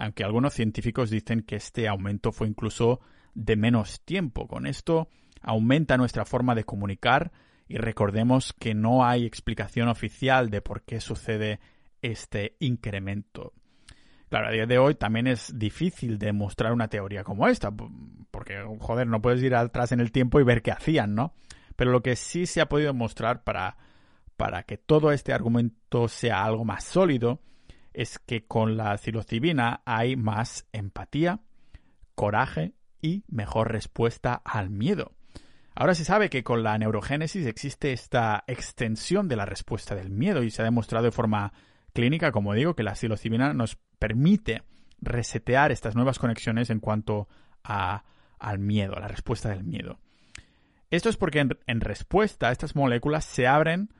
aunque 0.00 0.24
algunos 0.24 0.54
científicos 0.54 1.10
dicen 1.10 1.42
que 1.42 1.56
este 1.56 1.86
aumento 1.86 2.32
fue 2.32 2.48
incluso 2.48 3.00
de 3.34 3.56
menos 3.56 4.00
tiempo. 4.02 4.48
Con 4.48 4.66
esto 4.66 5.08
aumenta 5.42 5.98
nuestra 5.98 6.24
forma 6.24 6.54
de 6.54 6.64
comunicar 6.64 7.32
y 7.68 7.76
recordemos 7.76 8.54
que 8.54 8.74
no 8.74 9.04
hay 9.04 9.26
explicación 9.26 9.88
oficial 9.88 10.48
de 10.48 10.62
por 10.62 10.82
qué 10.82 11.00
sucede 11.00 11.60
este 12.00 12.56
incremento. 12.60 13.52
Claro, 14.30 14.48
a 14.48 14.52
día 14.52 14.66
de 14.66 14.78
hoy 14.78 14.94
también 14.94 15.26
es 15.26 15.52
difícil 15.58 16.18
demostrar 16.18 16.72
una 16.72 16.88
teoría 16.88 17.22
como 17.22 17.46
esta, 17.46 17.70
porque, 18.30 18.64
joder, 18.78 19.06
no 19.06 19.20
puedes 19.20 19.42
ir 19.42 19.54
atrás 19.54 19.92
en 19.92 20.00
el 20.00 20.12
tiempo 20.12 20.40
y 20.40 20.44
ver 20.44 20.62
qué 20.62 20.70
hacían, 20.70 21.14
¿no? 21.14 21.34
Pero 21.76 21.90
lo 21.90 22.02
que 22.02 22.16
sí 22.16 22.46
se 22.46 22.60
ha 22.60 22.68
podido 22.68 22.94
mostrar 22.94 23.44
para 23.44 23.76
para 24.36 24.62
que 24.62 24.78
todo 24.78 25.12
este 25.12 25.34
argumento 25.34 26.08
sea 26.08 26.42
algo 26.42 26.64
más 26.64 26.84
sólido 26.84 27.42
es 27.92 28.18
que 28.18 28.46
con 28.46 28.76
la 28.76 28.96
psilocibina 28.98 29.82
hay 29.84 30.16
más 30.16 30.66
empatía, 30.72 31.40
coraje 32.14 32.74
y 33.00 33.24
mejor 33.28 33.72
respuesta 33.72 34.34
al 34.44 34.70
miedo. 34.70 35.12
Ahora 35.74 35.94
se 35.94 36.04
sabe 36.04 36.28
que 36.28 36.44
con 36.44 36.62
la 36.62 36.76
neurogénesis 36.76 37.46
existe 37.46 37.92
esta 37.92 38.44
extensión 38.46 39.28
de 39.28 39.36
la 39.36 39.46
respuesta 39.46 39.94
del 39.94 40.10
miedo 40.10 40.42
y 40.42 40.50
se 40.50 40.62
ha 40.62 40.64
demostrado 40.64 41.04
de 41.04 41.12
forma 41.12 41.52
clínica, 41.92 42.32
como 42.32 42.54
digo, 42.54 42.74
que 42.74 42.82
la 42.82 42.94
psilocibina 42.94 43.54
nos 43.54 43.76
permite 43.98 44.62
resetear 45.00 45.72
estas 45.72 45.94
nuevas 45.94 46.18
conexiones 46.18 46.70
en 46.70 46.80
cuanto 46.80 47.28
a, 47.64 48.04
al 48.38 48.58
miedo, 48.58 48.96
a 48.96 49.00
la 49.00 49.08
respuesta 49.08 49.48
del 49.48 49.64
miedo. 49.64 49.98
Esto 50.90 51.08
es 51.08 51.16
porque 51.16 51.38
en, 51.38 51.58
en 51.66 51.80
respuesta 51.80 52.50
estas 52.50 52.74
moléculas 52.74 53.24
se 53.24 53.46
abren 53.46 53.90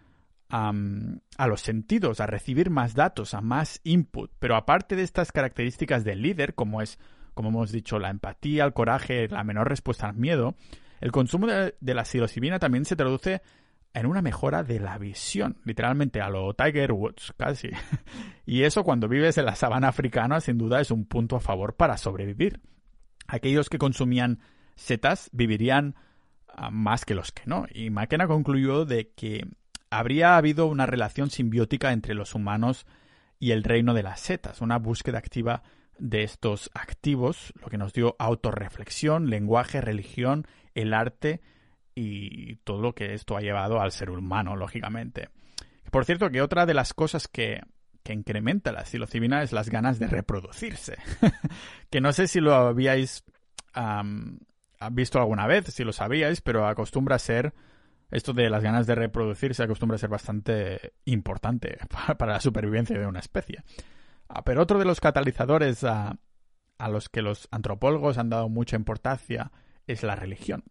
a 0.50 1.46
los 1.46 1.60
sentidos, 1.60 2.20
a 2.20 2.26
recibir 2.26 2.70
más 2.70 2.94
datos, 2.94 3.34
a 3.34 3.40
más 3.40 3.80
input. 3.84 4.32
Pero 4.38 4.56
aparte 4.56 4.96
de 4.96 5.02
estas 5.02 5.32
características 5.32 6.04
del 6.04 6.22
líder, 6.22 6.54
como 6.54 6.82
es, 6.82 6.98
como 7.34 7.50
hemos 7.50 7.72
dicho, 7.72 7.98
la 7.98 8.10
empatía, 8.10 8.64
el 8.64 8.72
coraje, 8.72 9.28
la 9.28 9.44
menor 9.44 9.68
respuesta 9.68 10.08
al 10.08 10.16
miedo, 10.16 10.56
el 11.00 11.12
consumo 11.12 11.46
de, 11.46 11.74
la 11.80 12.04
psilocibina 12.04 12.58
también 12.58 12.84
se 12.84 12.96
traduce 12.96 13.42
en 13.92 14.06
una 14.06 14.22
mejora 14.22 14.62
de 14.62 14.78
la 14.78 14.98
visión, 14.98 15.56
literalmente 15.64 16.20
a 16.20 16.28
lo 16.28 16.54
Tiger 16.54 16.92
Woods, 16.92 17.32
casi. 17.36 17.70
y 18.46 18.62
eso 18.62 18.84
cuando 18.84 19.08
vives 19.08 19.38
en 19.38 19.46
la 19.46 19.56
sabana 19.56 19.88
africana, 19.88 20.40
sin 20.40 20.58
duda 20.58 20.80
es 20.80 20.90
un 20.90 21.06
punto 21.06 21.36
a 21.36 21.40
favor 21.40 21.74
para 21.74 21.96
sobrevivir. 21.96 22.60
Aquellos 23.26 23.68
que 23.68 23.78
consumían 23.78 24.40
setas 24.76 25.30
vivirían 25.32 25.94
ah, 26.48 26.70
más 26.70 27.04
que 27.04 27.14
los 27.14 27.32
que 27.32 27.42
no. 27.46 27.66
Y 27.72 27.90
McKenna 27.90 28.26
concluyó 28.26 28.84
de 28.84 29.10
que 29.12 29.46
habría 29.90 30.37
habido 30.37 30.66
una 30.66 30.87
relación 30.87 31.31
simbiótica 31.31 31.92
entre 31.92 32.14
los 32.14 32.35
humanos 32.35 32.87
y 33.38 33.50
el 33.50 33.64
reino 33.64 33.94
de 33.94 34.03
las 34.03 34.20
setas, 34.20 34.61
una 34.61 34.79
búsqueda 34.79 35.18
activa 35.18 35.62
de 35.98 36.22
estos 36.22 36.70
activos, 36.74 37.53
lo 37.61 37.68
que 37.68 37.79
nos 37.79 37.92
dio 37.92 38.16
autorreflexión, 38.18 39.29
lenguaje, 39.29 39.81
religión, 39.81 40.46
el 40.74 40.94
arte 40.94 41.40
y 41.94 42.57
todo 42.57 42.81
lo 42.81 42.94
que 42.94 43.14
esto 43.14 43.37
ha 43.37 43.40
llevado 43.40 43.81
al 43.81 43.92
ser 43.92 44.11
humano, 44.11 44.57
lógicamente. 44.57 45.29
Por 45.90 46.05
cierto, 46.05 46.31
que 46.31 46.40
otra 46.40 46.64
de 46.64 46.74
las 46.74 46.94
cosas 46.94 47.29
que, 47.29 47.61
que 48.03 48.12
incrementa 48.12 48.72
la 48.72 48.85
psilocibina 48.85 49.42
es 49.42 49.53
las 49.53 49.68
ganas 49.68 49.98
de 49.98 50.07
reproducirse. 50.07 50.96
que 51.90 52.00
no 52.00 52.12
sé 52.12 52.29
si 52.29 52.40
lo 52.40 52.55
habíais 52.55 53.24
visto 54.92 55.18
alguna 55.18 55.46
vez, 55.46 55.66
si 55.66 55.85
lo 55.85 55.92
sabíais, 55.92 56.40
pero 56.40 56.66
acostumbra 56.66 57.16
a 57.16 57.18
ser 57.18 57.53
esto 58.10 58.32
de 58.32 58.50
las 58.50 58.62
ganas 58.62 58.86
de 58.86 58.94
reproducir 58.94 59.54
se 59.54 59.62
acostumbra 59.62 59.94
a 59.94 59.98
ser 59.98 60.10
bastante 60.10 60.94
importante 61.04 61.78
para 62.18 62.34
la 62.34 62.40
supervivencia 62.40 62.98
de 62.98 63.06
una 63.06 63.20
especie. 63.20 63.62
Ah, 64.28 64.42
pero 64.44 64.62
otro 64.62 64.78
de 64.78 64.84
los 64.84 65.00
catalizadores 65.00 65.84
a, 65.84 66.16
los 66.88 67.08
que 67.08 67.22
los 67.22 67.48
antropólogos 67.50 68.18
han 68.18 68.30
dado 68.30 68.48
mucha 68.48 68.76
importancia 68.76 69.52
es 69.86 70.02
la 70.02 70.16
religión. 70.16 70.64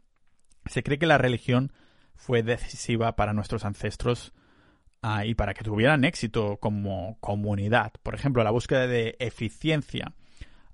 Se 0.66 0.84
cree 0.84 1.00
que 1.00 1.08
la 1.08 1.18
religión 1.18 1.72
fue 2.16 2.44
decisiva 2.44 3.16
para 3.16 3.34
nuestros 3.34 3.64
ancestros 3.64 4.34
ah, 5.02 5.26
y 5.26 5.36
para 5.36 5.54
que 5.54 5.64
tuvieran 5.64 6.04
éxito 6.04 6.58
como 6.58 7.18
comunidad. 7.20 7.94
Por 8.04 8.16
ejemplo, 8.16 8.44
la 8.44 8.52
búsqueda 8.52 8.88
de 8.88 9.16
eficiencia 9.20 10.14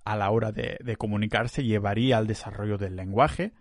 a 0.03 0.15
la 0.15 0.29
hora 0.31 0.51
de, 0.51 0.77
de 0.83 0.95
comunicarse 0.95 1.63
llevaría 1.63 2.17
al 2.17 2.27
desarrollo 2.27 2.77
del 2.77 2.95
lenguaje, 2.95 3.53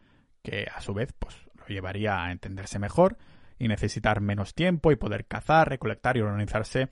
que 0.43 0.67
a 0.75 0.81
su 0.83 0.93
vez 0.93 1.13
pues, 1.19 1.44
llevaría 1.69 2.23
a 2.23 2.33
entenderse 2.33 2.79
mejor 2.79 3.17
y 3.59 3.69
necesitar 3.69 4.21
menos 4.21 4.55
tiempo 4.55 4.93
y 4.93 4.97
poder 4.97 5.27
cazar, 5.27 5.69
recolectar 5.69 6.17
y 6.17 6.21
organizarse 6.21 6.89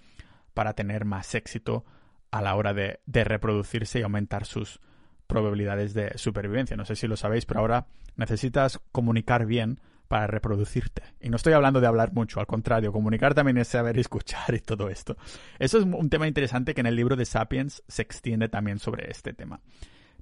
para 0.55 0.75
tener 0.75 1.05
más 1.05 1.35
éxito 1.35 1.85
a 2.31 2.43
la 2.43 2.55
hora 2.55 2.73
de, 2.75 3.01
reproducirse 3.07 4.01
y 4.01 4.03
aumentar 4.03 4.47
sus 4.47 4.81
probabilidades 5.27 5.95
de 5.95 6.17
supervivencia. 6.17 6.77
No 6.77 6.85
sé 6.85 6.97
si 6.97 7.07
lo 7.07 7.17
sabéis, 7.17 7.47
pero 7.47 7.61
ahora 7.61 7.87
necesitas 8.17 8.81
comunicar 8.91 9.47
bien 9.47 9.81
para 10.09 10.27
reproducirte. 10.27 11.03
Y 11.21 11.31
no 11.31 11.37
estoy 11.37 11.53
hablando 11.53 11.81
de 11.81 11.87
hablar 11.87 12.13
mucho, 12.13 12.41
al 12.41 12.47
contrario, 12.47 12.93
comunicar 12.93 13.35
también 13.35 13.59
es 13.59 13.69
saber 13.69 13.99
escuchar 14.01 14.55
y 14.55 14.61
todo 14.61 14.89
esto. 14.89 15.17
Eso 15.59 15.79
es 15.79 15.85
un 15.85 16.11
tema 16.11 16.27
interesante 16.27 16.75
que 16.75 16.81
en 16.81 16.87
el 16.87 16.97
libro 16.97 17.17
de 17.17 17.25
Sapiens 17.25 17.83
se 17.87 18.03
extiende 18.03 18.49
también 18.49 18.79
sobre 18.79 19.11
este 19.11 19.33
tema. 19.33 19.61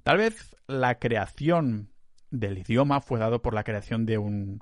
Tal 0.03 0.17
vez 0.17 0.55
la 0.67 0.99
creación 0.99 1.89
del 2.31 2.57
idioma 2.57 3.01
fue 3.01 3.19
dado 3.19 3.41
por 3.41 3.53
la 3.53 3.63
creación 3.63 4.05
de 4.05 4.17
un 4.17 4.61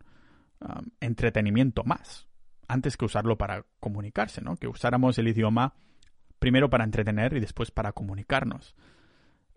um, 0.60 0.86
entretenimiento 1.00 1.84
más, 1.84 2.28
antes 2.68 2.98
que 2.98 3.06
usarlo 3.06 3.38
para 3.38 3.66
comunicarse, 3.80 4.42
¿no? 4.42 4.56
Que 4.58 4.68
usáramos 4.68 5.18
el 5.18 5.28
idioma 5.28 5.74
primero 6.40 6.70
para 6.70 6.84
entretener 6.84 7.34
y 7.34 7.40
después 7.40 7.72
para 7.72 7.94
comunicarnos. 7.94 8.76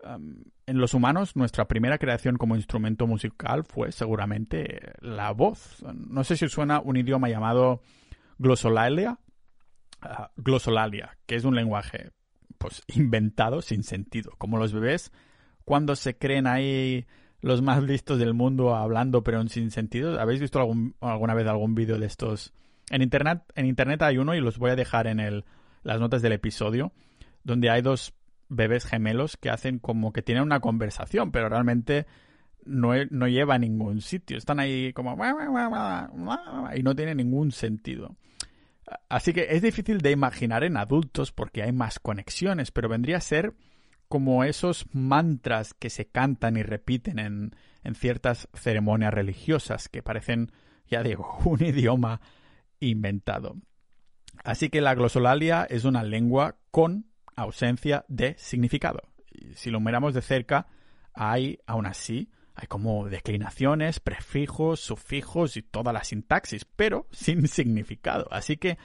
Um, 0.03 0.43
en 0.65 0.77
los 0.77 0.93
humanos, 0.93 1.35
nuestra 1.35 1.67
primera 1.67 1.97
creación 1.97 2.37
como 2.37 2.55
instrumento 2.55 3.07
musical 3.07 3.63
fue 3.63 3.91
seguramente 3.91 4.93
la 4.99 5.31
voz. 5.31 5.83
No 5.93 6.23
sé 6.23 6.37
si 6.37 6.47
suena 6.49 6.79
un 6.79 6.97
idioma 6.97 7.29
llamado 7.29 7.81
glosolalia, 8.37 9.19
uh, 10.03 10.25
glosolalia, 10.35 11.17
que 11.25 11.35
es 11.35 11.45
un 11.45 11.55
lenguaje 11.55 12.11
pues 12.57 12.83
inventado 12.87 13.61
sin 13.61 13.83
sentido, 13.83 14.31
como 14.37 14.57
los 14.57 14.73
bebés 14.73 15.11
cuando 15.65 15.95
se 15.95 16.17
creen 16.17 16.47
ahí 16.47 17.05
los 17.43 17.61
más 17.61 17.83
listos 17.83 18.17
del 18.19 18.33
mundo 18.33 18.73
hablando 18.73 19.21
pero 19.21 19.45
sin 19.49 19.69
sentido. 19.69 20.19
¿Habéis 20.19 20.39
visto 20.39 20.59
algún, 20.59 20.95
alguna 21.01 21.33
vez 21.33 21.45
algún 21.45 21.75
vídeo 21.75 21.99
de 21.99 22.05
estos? 22.05 22.53
En 22.89 23.01
internet, 23.01 23.43
en 23.55 23.65
internet 23.65 24.01
hay 24.01 24.17
uno 24.17 24.33
y 24.33 24.39
los 24.39 24.57
voy 24.57 24.71
a 24.71 24.75
dejar 24.75 25.07
en 25.07 25.19
el, 25.19 25.43
las 25.83 25.99
notas 25.99 26.21
del 26.21 26.31
episodio, 26.31 26.93
donde 27.43 27.69
hay 27.69 27.81
dos 27.81 28.13
bebés 28.47 28.85
gemelos 28.85 29.35
que 29.35 29.49
hacen 29.49 29.79
como 29.79 30.13
que 30.13 30.21
tienen 30.21 30.43
una 30.43 30.61
conversación, 30.61 31.31
pero 31.31 31.49
realmente 31.49 32.05
no, 32.63 32.93
no 33.09 33.27
lleva 33.27 33.55
a 33.55 33.59
ningún 33.59 33.99
sitio. 33.99 34.37
Están 34.37 34.61
ahí 34.61 34.93
como... 34.93 35.17
y 36.75 36.83
no 36.83 36.95
tiene 36.95 37.13
ningún 37.13 37.51
sentido. 37.51 38.15
Así 39.09 39.33
que 39.33 39.47
es 39.49 39.61
difícil 39.61 39.97
de 39.99 40.11
imaginar 40.11 40.63
en 40.63 40.77
adultos 40.77 41.33
porque 41.33 41.61
hay 41.61 41.73
más 41.73 41.99
conexiones, 41.99 42.71
pero 42.71 42.87
vendría 42.87 43.17
a 43.17 43.21
ser 43.21 43.53
como 44.13 44.43
esos 44.43 44.85
mantras 44.91 45.73
que 45.73 45.89
se 45.89 46.05
cantan 46.05 46.55
y 46.55 46.61
repiten 46.61 47.17
en, 47.17 47.55
en 47.83 47.95
ciertas 47.95 48.47
ceremonias 48.53 49.11
religiosas 49.11 49.89
que 49.89 50.03
parecen, 50.03 50.51
ya 50.85 51.01
digo, 51.01 51.39
un 51.45 51.63
idioma 51.63 52.21
inventado. 52.79 53.55
Así 54.43 54.69
que 54.69 54.81
la 54.81 54.93
glosolalia 54.93 55.63
es 55.67 55.83
una 55.83 56.03
lengua 56.03 56.57
con 56.69 57.07
ausencia 57.35 58.05
de 58.07 58.35
significado. 58.37 59.01
Si 59.55 59.71
lo 59.71 59.79
miramos 59.79 60.13
de 60.13 60.21
cerca, 60.21 60.67
hay 61.15 61.57
aún 61.65 61.87
así 61.87 62.29
hay 62.53 62.67
como 62.67 63.09
declinaciones, 63.09 63.99
prefijos, 63.99 64.79
sufijos 64.79 65.57
y 65.57 65.63
toda 65.63 65.91
la 65.91 66.03
sintaxis, 66.03 66.65
pero 66.65 67.07
sin 67.11 67.47
significado. 67.47 68.27
Así 68.29 68.57
que 68.57 68.77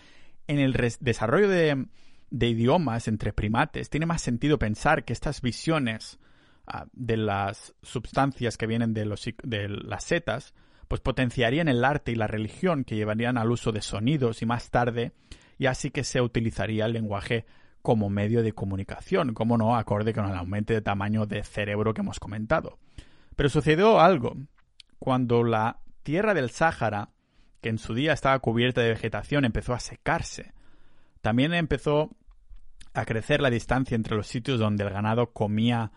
en 0.46 0.58
el 0.58 0.72
desarrollo 1.00 1.50
de, 1.50 1.86
idiomas 2.30 3.08
entre 3.08 3.32
primates 3.32 3.90
tiene 3.90 4.06
más 4.06 4.22
sentido 4.22 4.58
pensar 4.58 5.04
que 5.04 5.12
estas 5.12 5.40
visiones 5.40 6.18
ah, 6.66 6.86
de 6.92 7.16
las 7.16 7.74
sustancias 7.82 8.56
que 8.56 8.66
vienen 8.66 8.94
de, 8.94 9.06
los, 9.06 9.28
de 9.42 9.68
las 9.68 10.04
setas 10.04 10.54
pues 10.88 11.00
potenciarían 11.00 11.68
el 11.68 11.84
arte 11.84 12.12
y 12.12 12.16
la 12.16 12.26
religión 12.26 12.84
que 12.84 12.96
llevarían 12.96 13.36
al 13.38 13.50
uso 13.50 13.72
de 13.72 13.82
sonidos 13.82 14.42
y 14.42 14.46
más 14.46 14.70
tarde 14.70 15.12
ya 15.58 15.74
sí 15.74 15.90
que 15.90 16.04
se 16.04 16.20
utilizaría 16.20 16.86
el 16.86 16.92
lenguaje 16.92 17.44
como 17.82 18.10
medio 18.10 18.42
de 18.42 18.52
comunicación, 18.52 19.34
como 19.34 19.56
no 19.56 19.76
acorde 19.76 20.12
con 20.12 20.26
el 20.26 20.36
aumento 20.36 20.72
de 20.72 20.82
tamaño 20.82 21.26
de 21.26 21.42
cerebro 21.44 21.94
que 21.94 22.00
hemos 22.00 22.20
comentado. 22.20 22.78
Pero 23.36 23.48
sucedió 23.48 24.00
algo. 24.00 24.36
Cuando 24.98 25.44
la 25.44 25.78
tierra 26.02 26.34
del 26.34 26.50
Sáhara, 26.50 27.10
que 27.60 27.68
en 27.68 27.78
su 27.78 27.94
día 27.94 28.12
estaba 28.12 28.38
cubierta 28.40 28.80
de 28.80 28.90
vegetación, 28.90 29.44
empezó 29.44 29.74
a 29.74 29.80
secarse, 29.80 30.52
también 31.20 31.54
empezó 31.54 32.10
a 32.94 33.04
crecer 33.04 33.40
la 33.40 33.50
distancia 33.50 33.94
entre 33.94 34.16
los 34.16 34.26
sitios 34.26 34.58
donde 34.58 34.84
el 34.84 34.90
ganado 34.90 35.32
comía 35.32 35.92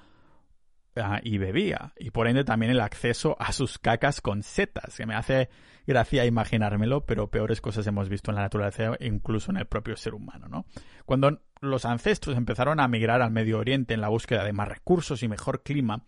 ah, 0.95 1.19
y 1.23 1.37
bebía, 1.37 1.93
y 1.97 2.11
por 2.11 2.27
ende 2.27 2.43
también 2.43 2.71
el 2.71 2.81
acceso 2.81 3.35
a 3.39 3.51
sus 3.51 3.79
cacas 3.79 4.21
con 4.21 4.43
setas, 4.43 4.97
que 4.97 5.05
me 5.05 5.15
hace 5.15 5.49
gracia 5.87 6.25
imaginármelo, 6.25 7.05
pero 7.05 7.29
peores 7.29 7.61
cosas 7.61 7.87
hemos 7.87 8.09
visto 8.09 8.31
en 8.31 8.35
la 8.35 8.43
naturaleza, 8.43 8.97
incluso 8.99 9.51
en 9.51 9.57
el 9.57 9.65
propio 9.65 9.95
ser 9.95 10.13
humano, 10.13 10.47
¿no? 10.47 10.65
Cuando 11.05 11.41
los 11.61 11.85
ancestros 11.85 12.37
empezaron 12.37 12.79
a 12.79 12.87
migrar 12.87 13.21
al 13.21 13.31
Medio 13.31 13.59
Oriente 13.59 13.93
en 13.93 14.01
la 14.01 14.09
búsqueda 14.09 14.43
de 14.43 14.53
más 14.53 14.67
recursos 14.67 15.23
y 15.23 15.27
mejor 15.27 15.63
clima, 15.63 16.03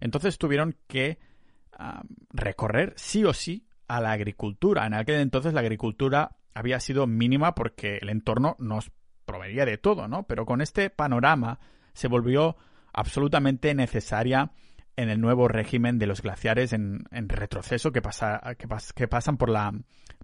entonces 0.00 0.38
tuvieron 0.38 0.76
que 0.86 1.18
recorrer 2.32 2.92
sí 2.96 3.24
o 3.24 3.32
sí 3.32 3.66
a 3.88 4.00
la 4.00 4.12
agricultura. 4.12 4.86
En 4.86 4.94
aquel 4.94 5.16
entonces 5.20 5.54
la 5.54 5.60
agricultura 5.60 6.36
había 6.54 6.80
sido 6.80 7.06
mínima 7.06 7.54
porque 7.54 7.98
el 8.00 8.08
entorno 8.08 8.56
nos 8.58 8.90
proveía 9.24 9.64
de 9.64 9.78
todo, 9.78 10.08
¿no? 10.08 10.24
Pero 10.24 10.46
con 10.46 10.60
este 10.60 10.90
panorama 10.90 11.58
se 11.92 12.08
volvió 12.08 12.56
absolutamente 12.92 13.74
necesaria 13.74 14.52
en 14.96 15.08
el 15.08 15.20
nuevo 15.20 15.48
régimen 15.48 15.98
de 15.98 16.06
los 16.06 16.22
glaciares 16.22 16.72
en, 16.72 17.04
retroceso 17.10 17.92
que, 17.92 18.00
pasa, 18.00 18.40
que, 18.94 19.08
pasan 19.08 19.36
por, 19.36 19.50
la, 19.50 19.72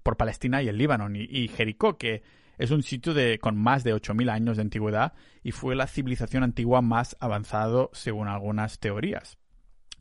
por 0.03 0.17
Palestina 0.17 0.63
y 0.63 0.69
el 0.69 0.79
Líbano. 0.79 1.09
Y, 1.13 1.49
Jericó, 1.49 1.99
que 1.99 2.23
es 2.59 2.71
un 2.71 2.83
sitio 2.83 3.15
de, 3.15 3.39
con 3.39 3.57
más 3.57 3.85
de 3.85 3.95
8.000 3.95 4.31
años 4.31 4.57
de 4.57 4.63
antigüedad 4.63 5.13
y 5.43 5.53
fue 5.53 5.75
la 5.75 5.87
civilización 5.87 6.45
antigua 6.45 6.83
más 6.83 7.17
avanzada 7.21 7.89
según 7.93 8.29
algunas 8.29 8.79
teorías. 8.79 9.39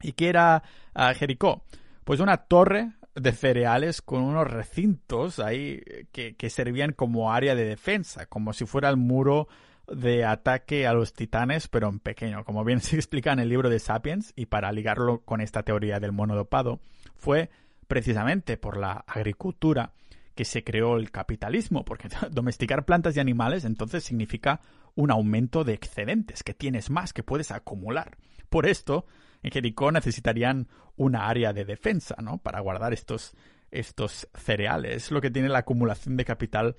¿Y 0.01 0.13
qué 0.13 0.29
era 0.29 0.63
uh, 0.95 1.13
Jericó? 1.15 1.63
Pues 2.03 2.19
una 2.19 2.37
torre 2.37 2.91
de 3.21 3.31
cereales 3.31 4.01
con 4.01 4.21
unos 4.21 4.47
recintos 4.49 5.39
ahí 5.39 5.81
que, 6.11 6.35
que, 6.35 6.49
servían 6.49 6.93
como 6.93 7.31
área 7.31 7.55
de 7.55 7.65
defensa, 7.65 8.25
como 8.25 8.53
si 8.53 8.65
fuera 8.65 8.89
el 8.89 8.97
muro 8.97 9.47
de 9.87 10.25
ataque 10.25 10.87
a 10.87 10.93
los 10.93 11.13
titanes, 11.13 11.67
pero 11.67 11.89
en 11.89 11.99
pequeño. 11.99 12.43
Como 12.45 12.63
bien 12.63 12.81
se 12.81 12.95
explica 12.95 13.31
en 13.31 13.39
el 13.39 13.49
libro 13.49 13.69
de 13.69 13.79
Sapiens, 13.79 14.33
y 14.35 14.45
para 14.45 14.71
ligarlo 14.71 15.21
con 15.21 15.41
esta 15.41 15.63
teoría 15.63 15.99
del 15.99 16.11
monodopado, 16.11 16.79
fue 17.15 17.49
precisamente 17.87 18.57
por 18.57 18.77
la 18.77 19.03
agricultura 19.07 19.93
que 20.35 20.45
se 20.45 20.63
creó 20.63 20.95
el 20.95 21.11
capitalismo, 21.11 21.83
porque 21.83 22.07
domesticar 22.31 22.85
plantas 22.85 23.17
y 23.17 23.19
animales 23.19 23.65
entonces 23.65 24.03
significa 24.03 24.61
un 24.95 25.11
aumento 25.11 25.63
de 25.63 25.73
excedentes, 25.73 26.43
que 26.43 26.53
tienes 26.53 26.89
más, 26.89 27.13
que 27.13 27.23
puedes 27.23 27.51
acumular. 27.51 28.17
Por 28.49 28.65
esto, 28.65 29.05
en 29.43 29.51
Jericó 29.51 29.91
necesitarían 29.91 30.67
una 30.95 31.27
área 31.27 31.53
de 31.53 31.65
defensa, 31.65 32.15
¿no? 32.21 32.39
Para 32.39 32.59
guardar 32.59 32.93
estos, 32.93 33.33
estos 33.71 34.27
cereales. 34.33 34.95
Es 34.95 35.11
lo 35.11 35.21
que 35.21 35.31
tiene 35.31 35.49
la 35.49 35.59
acumulación 35.59 36.17
de 36.17 36.25
capital 36.25 36.75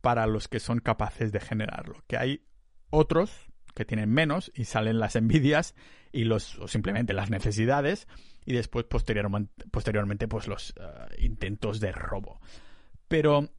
para 0.00 0.26
los 0.26 0.48
que 0.48 0.60
son 0.60 0.80
capaces 0.80 1.32
de 1.32 1.40
generarlo. 1.40 2.02
Que 2.06 2.16
hay 2.16 2.46
otros 2.90 3.30
que 3.74 3.84
tienen 3.84 4.10
menos 4.10 4.52
y 4.54 4.64
salen 4.64 4.98
las 4.98 5.16
envidias 5.16 5.74
y 6.12 6.24
los 6.24 6.58
o 6.58 6.68
simplemente 6.68 7.14
las 7.14 7.30
necesidades 7.30 8.06
y 8.44 8.52
después 8.52 8.84
posteriormente, 8.84 9.66
posteriormente 9.70 10.28
pues 10.28 10.46
los 10.46 10.74
eh, 10.78 11.22
intentos 11.24 11.80
de 11.80 11.92
robo. 11.92 12.40
Pero 13.08 13.50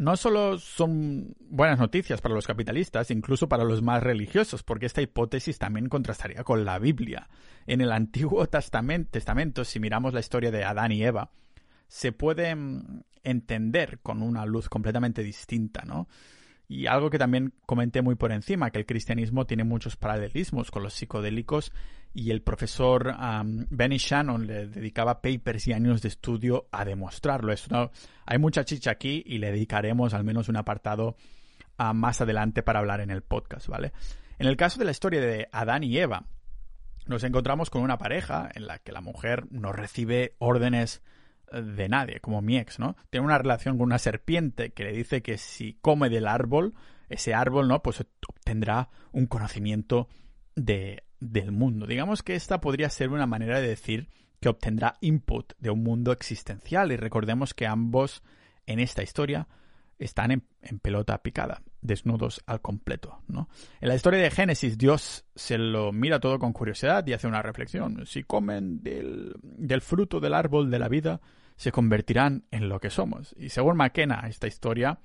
no 0.00 0.16
solo 0.16 0.58
son 0.58 1.36
buenas 1.40 1.78
noticias 1.78 2.22
para 2.22 2.34
los 2.34 2.46
capitalistas, 2.46 3.10
incluso 3.10 3.50
para 3.50 3.64
los 3.64 3.82
más 3.82 4.02
religiosos, 4.02 4.62
porque 4.62 4.86
esta 4.86 5.02
hipótesis 5.02 5.58
también 5.58 5.90
contrastaría 5.90 6.42
con 6.42 6.64
la 6.64 6.78
Biblia. 6.78 7.28
En 7.66 7.82
el 7.82 7.92
Antiguo 7.92 8.46
Testamento, 8.46 9.62
si 9.62 9.78
miramos 9.78 10.14
la 10.14 10.20
historia 10.20 10.50
de 10.50 10.64
Adán 10.64 10.92
y 10.92 11.04
Eva, 11.04 11.32
se 11.86 12.12
puede 12.12 12.54
mm, 12.54 13.02
entender 13.24 13.98
con 14.02 14.22
una 14.22 14.46
luz 14.46 14.70
completamente 14.70 15.22
distinta, 15.22 15.82
¿no? 15.84 16.08
Y 16.70 16.86
algo 16.86 17.10
que 17.10 17.18
también 17.18 17.52
comenté 17.66 18.00
muy 18.00 18.14
por 18.14 18.30
encima, 18.30 18.70
que 18.70 18.78
el 18.78 18.86
cristianismo 18.86 19.44
tiene 19.44 19.64
muchos 19.64 19.96
paralelismos 19.96 20.70
con 20.70 20.84
los 20.84 20.94
psicodélicos 20.94 21.72
y 22.14 22.30
el 22.30 22.42
profesor 22.42 23.12
Benny 23.70 23.98
Shannon 23.98 24.46
le 24.46 24.68
dedicaba 24.68 25.20
papers 25.20 25.66
y 25.66 25.72
años 25.72 26.00
de 26.00 26.06
estudio 26.06 26.68
a 26.70 26.84
demostrarlo. 26.84 27.52
hay 28.24 28.38
mucha 28.38 28.64
chicha 28.64 28.92
aquí 28.92 29.20
y 29.26 29.38
le 29.38 29.50
dedicaremos 29.50 30.14
al 30.14 30.22
menos 30.22 30.48
un 30.48 30.58
apartado 30.58 31.16
más 31.92 32.20
adelante 32.20 32.62
para 32.62 32.78
hablar 32.78 33.00
en 33.00 33.10
el 33.10 33.22
podcast, 33.22 33.66
¿vale? 33.66 33.92
En 34.38 34.46
el 34.46 34.56
caso 34.56 34.78
de 34.78 34.84
la 34.84 34.92
historia 34.92 35.20
de 35.20 35.48
Adán 35.50 35.82
y 35.82 35.98
Eva, 35.98 36.26
nos 37.04 37.24
encontramos 37.24 37.68
con 37.68 37.82
una 37.82 37.98
pareja 37.98 38.48
en 38.54 38.68
la 38.68 38.78
que 38.78 38.92
la 38.92 39.00
mujer 39.00 39.48
no 39.50 39.72
recibe 39.72 40.36
órdenes 40.38 41.02
de 41.52 41.88
nadie, 41.88 42.20
como 42.20 42.42
mi 42.42 42.58
ex, 42.58 42.78
¿no? 42.78 42.96
Tiene 43.10 43.26
una 43.26 43.38
relación 43.38 43.76
con 43.76 43.86
una 43.86 43.98
serpiente 43.98 44.70
que 44.70 44.84
le 44.84 44.92
dice 44.92 45.22
que 45.22 45.38
si 45.38 45.78
come 45.80 46.08
del 46.08 46.26
árbol, 46.26 46.74
ese 47.08 47.34
árbol, 47.34 47.68
¿no? 47.68 47.82
Pues 47.82 48.04
obtendrá 48.28 48.88
un 49.12 49.26
conocimiento 49.26 50.08
de, 50.54 51.04
del 51.18 51.52
mundo. 51.52 51.86
Digamos 51.86 52.22
que 52.22 52.34
esta 52.34 52.60
podría 52.60 52.88
ser 52.88 53.10
una 53.10 53.26
manera 53.26 53.60
de 53.60 53.68
decir 53.68 54.08
que 54.40 54.48
obtendrá 54.48 54.96
input 55.00 55.52
de 55.58 55.70
un 55.70 55.82
mundo 55.82 56.12
existencial 56.12 56.92
y 56.92 56.96
recordemos 56.96 57.52
que 57.52 57.66
ambos 57.66 58.22
en 58.66 58.80
esta 58.80 59.02
historia 59.02 59.48
están 59.98 60.30
en, 60.30 60.44
en, 60.62 60.78
pelota 60.78 61.22
picada, 61.22 61.62
desnudos 61.82 62.42
al 62.46 62.62
completo, 62.62 63.20
¿no? 63.28 63.50
En 63.82 63.88
la 63.88 63.94
historia 63.94 64.20
de 64.20 64.30
Génesis, 64.30 64.78
Dios 64.78 65.26
se 65.34 65.58
lo 65.58 65.92
mira 65.92 66.20
todo 66.20 66.38
con 66.38 66.54
curiosidad 66.54 67.06
y 67.06 67.12
hace 67.12 67.26
una 67.26 67.42
reflexión. 67.42 68.06
Si 68.06 68.22
comen 68.22 68.82
del, 68.82 69.34
del 69.42 69.82
fruto 69.82 70.18
del 70.18 70.32
árbol 70.32 70.70
de 70.70 70.78
la 70.78 70.88
vida, 70.88 71.20
se 71.60 71.72
convertirán 71.72 72.44
en 72.50 72.70
lo 72.70 72.80
que 72.80 72.88
somos. 72.88 73.34
Y 73.38 73.50
según 73.50 73.76
McKenna, 73.76 74.24
esta 74.26 74.46
historia 74.46 74.98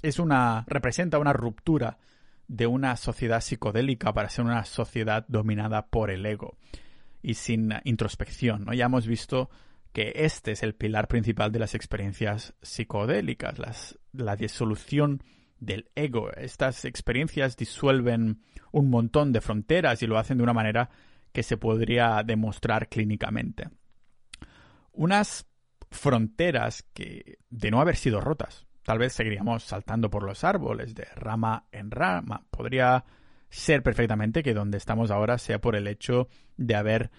es 0.00 0.20
una, 0.20 0.64
representa 0.68 1.18
una 1.18 1.32
ruptura 1.32 1.98
de 2.46 2.68
una 2.68 2.94
sociedad 2.94 3.40
psicodélica 3.40 4.12
para 4.12 4.28
ser 4.28 4.44
una 4.44 4.64
sociedad 4.64 5.24
dominada 5.26 5.88
por 5.88 6.12
el 6.12 6.24
ego 6.24 6.56
y 7.20 7.34
sin 7.34 7.74
introspección. 7.82 8.64
¿no? 8.64 8.74
Ya 8.74 8.84
hemos 8.84 9.08
visto 9.08 9.50
que 9.92 10.12
este 10.14 10.52
es 10.52 10.62
el 10.62 10.76
pilar 10.76 11.08
principal 11.08 11.50
de 11.50 11.58
las 11.58 11.74
experiencias 11.74 12.54
psicodélicas, 12.62 13.58
las, 13.58 13.98
la 14.12 14.36
disolución 14.36 15.20
del 15.58 15.90
ego. 15.96 16.30
Estas 16.30 16.84
experiencias 16.84 17.56
disuelven 17.56 18.40
un 18.70 18.88
montón 18.88 19.32
de 19.32 19.40
fronteras 19.40 20.00
y 20.00 20.06
lo 20.06 20.16
hacen 20.16 20.36
de 20.36 20.44
una 20.44 20.52
manera 20.52 20.90
que 21.32 21.42
se 21.42 21.56
podría 21.56 22.22
demostrar 22.24 22.88
clínicamente 22.88 23.68
unas 24.92 25.46
fronteras 25.90 26.84
que, 26.94 27.38
de 27.48 27.70
no 27.70 27.80
haber 27.80 27.96
sido 27.96 28.20
rotas, 28.20 28.66
tal 28.82 28.98
vez 28.98 29.12
seguiríamos 29.12 29.64
saltando 29.64 30.10
por 30.10 30.22
los 30.22 30.44
árboles 30.44 30.94
de 30.94 31.04
rama 31.16 31.66
en 31.72 31.90
rama. 31.90 32.46
Podría 32.50 33.04
ser 33.48 33.82
perfectamente 33.82 34.42
que 34.42 34.54
donde 34.54 34.78
estamos 34.78 35.10
ahora 35.10 35.38
sea 35.38 35.60
por 35.60 35.76
el 35.76 35.86
hecho 35.88 36.28
de 36.56 36.76
haber 36.76 37.10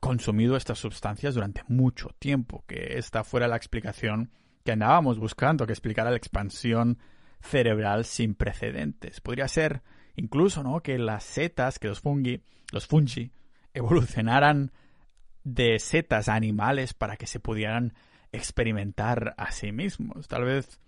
consumido 0.00 0.56
estas 0.56 0.78
sustancias 0.78 1.34
durante 1.34 1.62
mucho 1.68 2.10
tiempo, 2.18 2.64
que 2.66 2.98
esta 2.98 3.24
fuera 3.24 3.48
la 3.48 3.56
explicación 3.56 4.30
que 4.64 4.72
andábamos 4.72 5.18
buscando, 5.18 5.66
que 5.66 5.72
explicara 5.72 6.10
la 6.10 6.16
expansión 6.16 6.98
cerebral 7.40 8.04
sin 8.04 8.34
precedentes. 8.34 9.20
Podría 9.20 9.48
ser 9.48 9.82
incluso, 10.16 10.62
¿no? 10.62 10.82
Que 10.82 10.98
las 10.98 11.24
setas, 11.24 11.78
que 11.78 11.88
los 11.88 12.00
fungi, 12.00 12.42
los 12.72 12.86
fungi, 12.86 13.32
evolucionaran 13.74 14.72
de 15.54 15.78
setas 15.78 16.28
animales 16.28 16.92
para 16.92 17.16
que 17.16 17.26
se 17.26 17.40
pudieran 17.40 17.94
experimentar 18.32 19.34
a 19.38 19.50
sí 19.50 19.72
mismos. 19.72 20.28
Tal 20.28 20.44
vez 20.44 20.78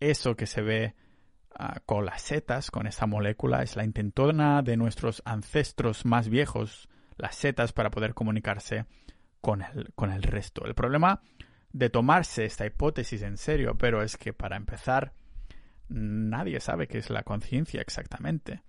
eso 0.00 0.34
que 0.34 0.46
se 0.46 0.60
ve 0.60 0.94
ah, 1.54 1.80
con 1.86 2.04
las 2.04 2.20
setas, 2.20 2.72
con 2.72 2.88
esta 2.88 3.06
molécula, 3.06 3.62
es 3.62 3.76
la 3.76 3.84
intentona 3.84 4.62
de 4.62 4.76
nuestros 4.76 5.22
ancestros 5.24 6.04
más 6.04 6.28
viejos, 6.28 6.88
las 7.16 7.36
setas, 7.36 7.72
para 7.72 7.90
poder 7.90 8.12
comunicarse 8.12 8.86
con 9.40 9.62
el, 9.62 9.92
con 9.94 10.10
el 10.10 10.24
resto. 10.24 10.64
El 10.64 10.74
problema 10.74 11.22
de 11.72 11.88
tomarse 11.88 12.44
esta 12.44 12.66
hipótesis 12.66 13.22
en 13.22 13.36
serio, 13.36 13.78
pero 13.78 14.02
es 14.02 14.16
que 14.16 14.32
para 14.32 14.56
empezar, 14.56 15.12
nadie 15.88 16.58
sabe 16.58 16.88
qué 16.88 16.98
es 16.98 17.08
la 17.08 17.22
conciencia 17.22 17.80
exactamente. 17.80 18.62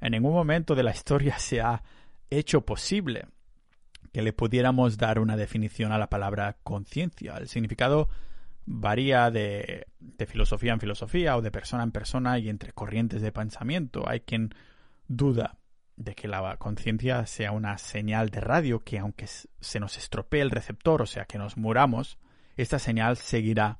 En 0.00 0.10
ningún 0.10 0.32
momento 0.32 0.74
de 0.74 0.82
la 0.82 0.90
historia 0.90 1.38
se 1.38 1.60
ha 1.60 1.84
hecho 2.30 2.62
posible 2.62 3.28
que 4.12 4.22
le 4.22 4.32
pudiéramos 4.32 4.98
dar 4.98 5.18
una 5.18 5.36
definición 5.36 5.92
a 5.92 5.98
la 5.98 6.08
palabra 6.08 6.56
conciencia. 6.62 7.36
El 7.38 7.48
significado 7.48 8.08
varía 8.66 9.30
de, 9.30 9.86
de, 9.98 10.26
filosofía 10.26 10.72
en 10.72 10.80
filosofía 10.80 11.36
o 11.36 11.42
de 11.42 11.50
persona 11.50 11.82
en 11.82 11.92
persona 11.92 12.38
y 12.38 12.48
entre 12.48 12.72
corrientes 12.72 13.22
de 13.22 13.32
pensamiento. 13.32 14.08
Hay 14.08 14.20
quien 14.20 14.54
duda 15.08 15.58
de 15.96 16.14
que 16.14 16.28
la 16.28 16.56
conciencia 16.56 17.26
sea 17.26 17.52
una 17.52 17.78
señal 17.78 18.30
de 18.30 18.40
radio 18.40 18.84
que 18.84 18.98
aunque 18.98 19.26
se 19.26 19.80
nos 19.80 19.96
estropee 19.98 20.40
el 20.40 20.50
receptor, 20.50 21.02
o 21.02 21.06
sea 21.06 21.24
que 21.24 21.38
nos 21.38 21.56
muramos, 21.56 22.18
esta 22.56 22.78
señal 22.78 23.16
seguirá 23.16 23.78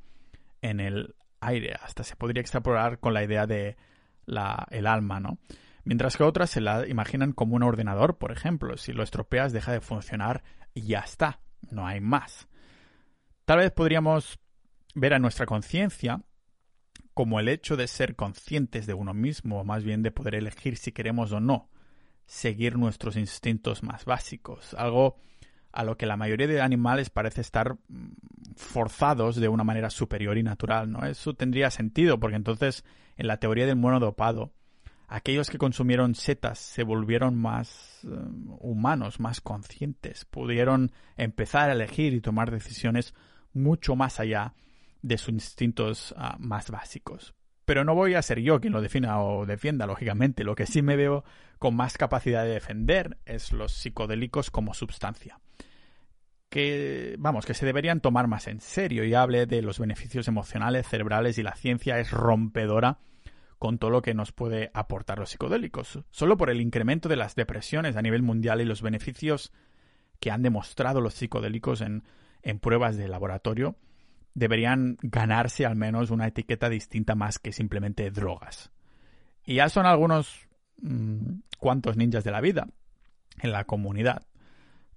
en 0.60 0.80
el 0.80 1.14
aire. 1.40 1.74
Hasta 1.82 2.04
se 2.04 2.16
podría 2.16 2.40
extrapolar 2.40 2.98
con 2.98 3.14
la 3.14 3.24
idea 3.24 3.46
de 3.46 3.76
la, 4.24 4.66
el 4.70 4.86
alma, 4.86 5.20
¿no? 5.20 5.38
Mientras 5.84 6.16
que 6.16 6.22
otras 6.22 6.50
se 6.50 6.60
la 6.60 6.86
imaginan 6.86 7.32
como 7.32 7.56
un 7.56 7.62
ordenador, 7.62 8.18
por 8.18 8.32
ejemplo. 8.32 8.76
Si 8.76 8.92
lo 8.92 9.02
estropeas 9.02 9.52
deja 9.52 9.72
de 9.72 9.80
funcionar 9.80 10.42
y 10.74 10.82
ya 10.82 11.00
está. 11.00 11.40
No 11.70 11.86
hay 11.86 12.00
más. 12.00 12.48
Tal 13.44 13.58
vez 13.58 13.70
podríamos 13.72 14.38
ver 14.94 15.14
a 15.14 15.18
nuestra 15.18 15.46
conciencia 15.46 16.22
como 17.14 17.40
el 17.40 17.48
hecho 17.48 17.76
de 17.76 17.88
ser 17.88 18.16
conscientes 18.16 18.86
de 18.86 18.94
uno 18.94 19.12
mismo, 19.12 19.60
o 19.60 19.64
más 19.64 19.84
bien 19.84 20.02
de 20.02 20.12
poder 20.12 20.34
elegir 20.34 20.76
si 20.76 20.92
queremos 20.92 21.32
o 21.32 21.40
no 21.40 21.68
seguir 22.24 22.78
nuestros 22.78 23.16
instintos 23.16 23.82
más 23.82 24.04
básicos, 24.04 24.74
algo 24.74 25.16
a 25.72 25.84
lo 25.84 25.96
que 25.96 26.06
la 26.06 26.16
mayoría 26.16 26.46
de 26.46 26.60
animales 26.60 27.10
parece 27.10 27.40
estar 27.40 27.74
mm, 27.88 28.12
forzados 28.56 29.36
de 29.36 29.48
una 29.48 29.64
manera 29.64 29.90
superior 29.90 30.36
y 30.38 30.42
natural, 30.42 30.90
¿no? 30.90 31.04
Eso 31.04 31.34
tendría 31.34 31.70
sentido, 31.70 32.20
porque 32.20 32.36
entonces, 32.36 32.84
en 33.16 33.26
la 33.26 33.38
teoría 33.38 33.66
del 33.66 33.76
mono 33.76 34.00
dopado, 34.00 34.52
aquellos 35.12 35.50
que 35.50 35.58
consumieron 35.58 36.14
setas 36.14 36.58
se 36.58 36.84
volvieron 36.84 37.36
más 37.36 38.00
eh, 38.04 38.08
humanos, 38.60 39.20
más 39.20 39.42
conscientes, 39.42 40.24
pudieron 40.24 40.90
empezar 41.18 41.68
a 41.68 41.74
elegir 41.74 42.14
y 42.14 42.22
tomar 42.22 42.50
decisiones 42.50 43.14
mucho 43.52 43.94
más 43.94 44.20
allá 44.20 44.54
de 45.02 45.18
sus 45.18 45.28
instintos 45.34 46.14
ah, 46.16 46.36
más 46.38 46.70
básicos. 46.70 47.34
Pero 47.66 47.84
no 47.84 47.94
voy 47.94 48.14
a 48.14 48.22
ser 48.22 48.40
yo 48.40 48.60
quien 48.60 48.72
lo 48.72 48.80
defina 48.80 49.20
o 49.22 49.44
defienda, 49.44 49.86
lógicamente. 49.86 50.44
Lo 50.44 50.54
que 50.54 50.66
sí 50.66 50.80
me 50.80 50.96
veo 50.96 51.24
con 51.58 51.76
más 51.76 51.98
capacidad 51.98 52.44
de 52.44 52.54
defender 52.54 53.18
es 53.26 53.52
los 53.52 53.72
psicodélicos 53.72 54.50
como 54.50 54.72
sustancia. 54.72 55.40
Que, 56.48 57.16
vamos, 57.18 57.44
que 57.44 57.54
se 57.54 57.66
deberían 57.66 58.00
tomar 58.00 58.28
más 58.28 58.48
en 58.48 58.60
serio 58.60 59.04
y 59.04 59.14
hable 59.14 59.44
de 59.44 59.60
los 59.60 59.78
beneficios 59.78 60.26
emocionales, 60.26 60.88
cerebrales 60.88 61.36
y 61.36 61.42
la 61.42 61.54
ciencia 61.54 61.98
es 61.98 62.10
rompedora 62.10 62.98
con 63.62 63.78
todo 63.78 63.92
lo 63.92 64.02
que 64.02 64.12
nos 64.12 64.32
puede 64.32 64.72
aportar 64.74 65.20
los 65.20 65.30
psicodélicos. 65.30 66.00
Solo 66.10 66.36
por 66.36 66.50
el 66.50 66.60
incremento 66.60 67.08
de 67.08 67.14
las 67.14 67.36
depresiones 67.36 67.94
a 67.94 68.02
nivel 68.02 68.20
mundial 68.20 68.60
y 68.60 68.64
los 68.64 68.82
beneficios 68.82 69.52
que 70.18 70.32
han 70.32 70.42
demostrado 70.42 71.00
los 71.00 71.14
psicodélicos 71.14 71.80
en, 71.80 72.02
en 72.42 72.58
pruebas 72.58 72.96
de 72.96 73.06
laboratorio, 73.06 73.76
deberían 74.34 74.96
ganarse 75.00 75.64
al 75.64 75.76
menos 75.76 76.10
una 76.10 76.26
etiqueta 76.26 76.68
distinta 76.68 77.14
más 77.14 77.38
que 77.38 77.52
simplemente 77.52 78.10
drogas. 78.10 78.72
Y 79.46 79.54
ya 79.54 79.68
son 79.68 79.86
algunos 79.86 80.48
mm, 80.78 81.42
cuantos 81.56 81.96
ninjas 81.96 82.24
de 82.24 82.32
la 82.32 82.40
vida 82.40 82.66
en 83.42 83.52
la 83.52 83.62
comunidad 83.62 84.26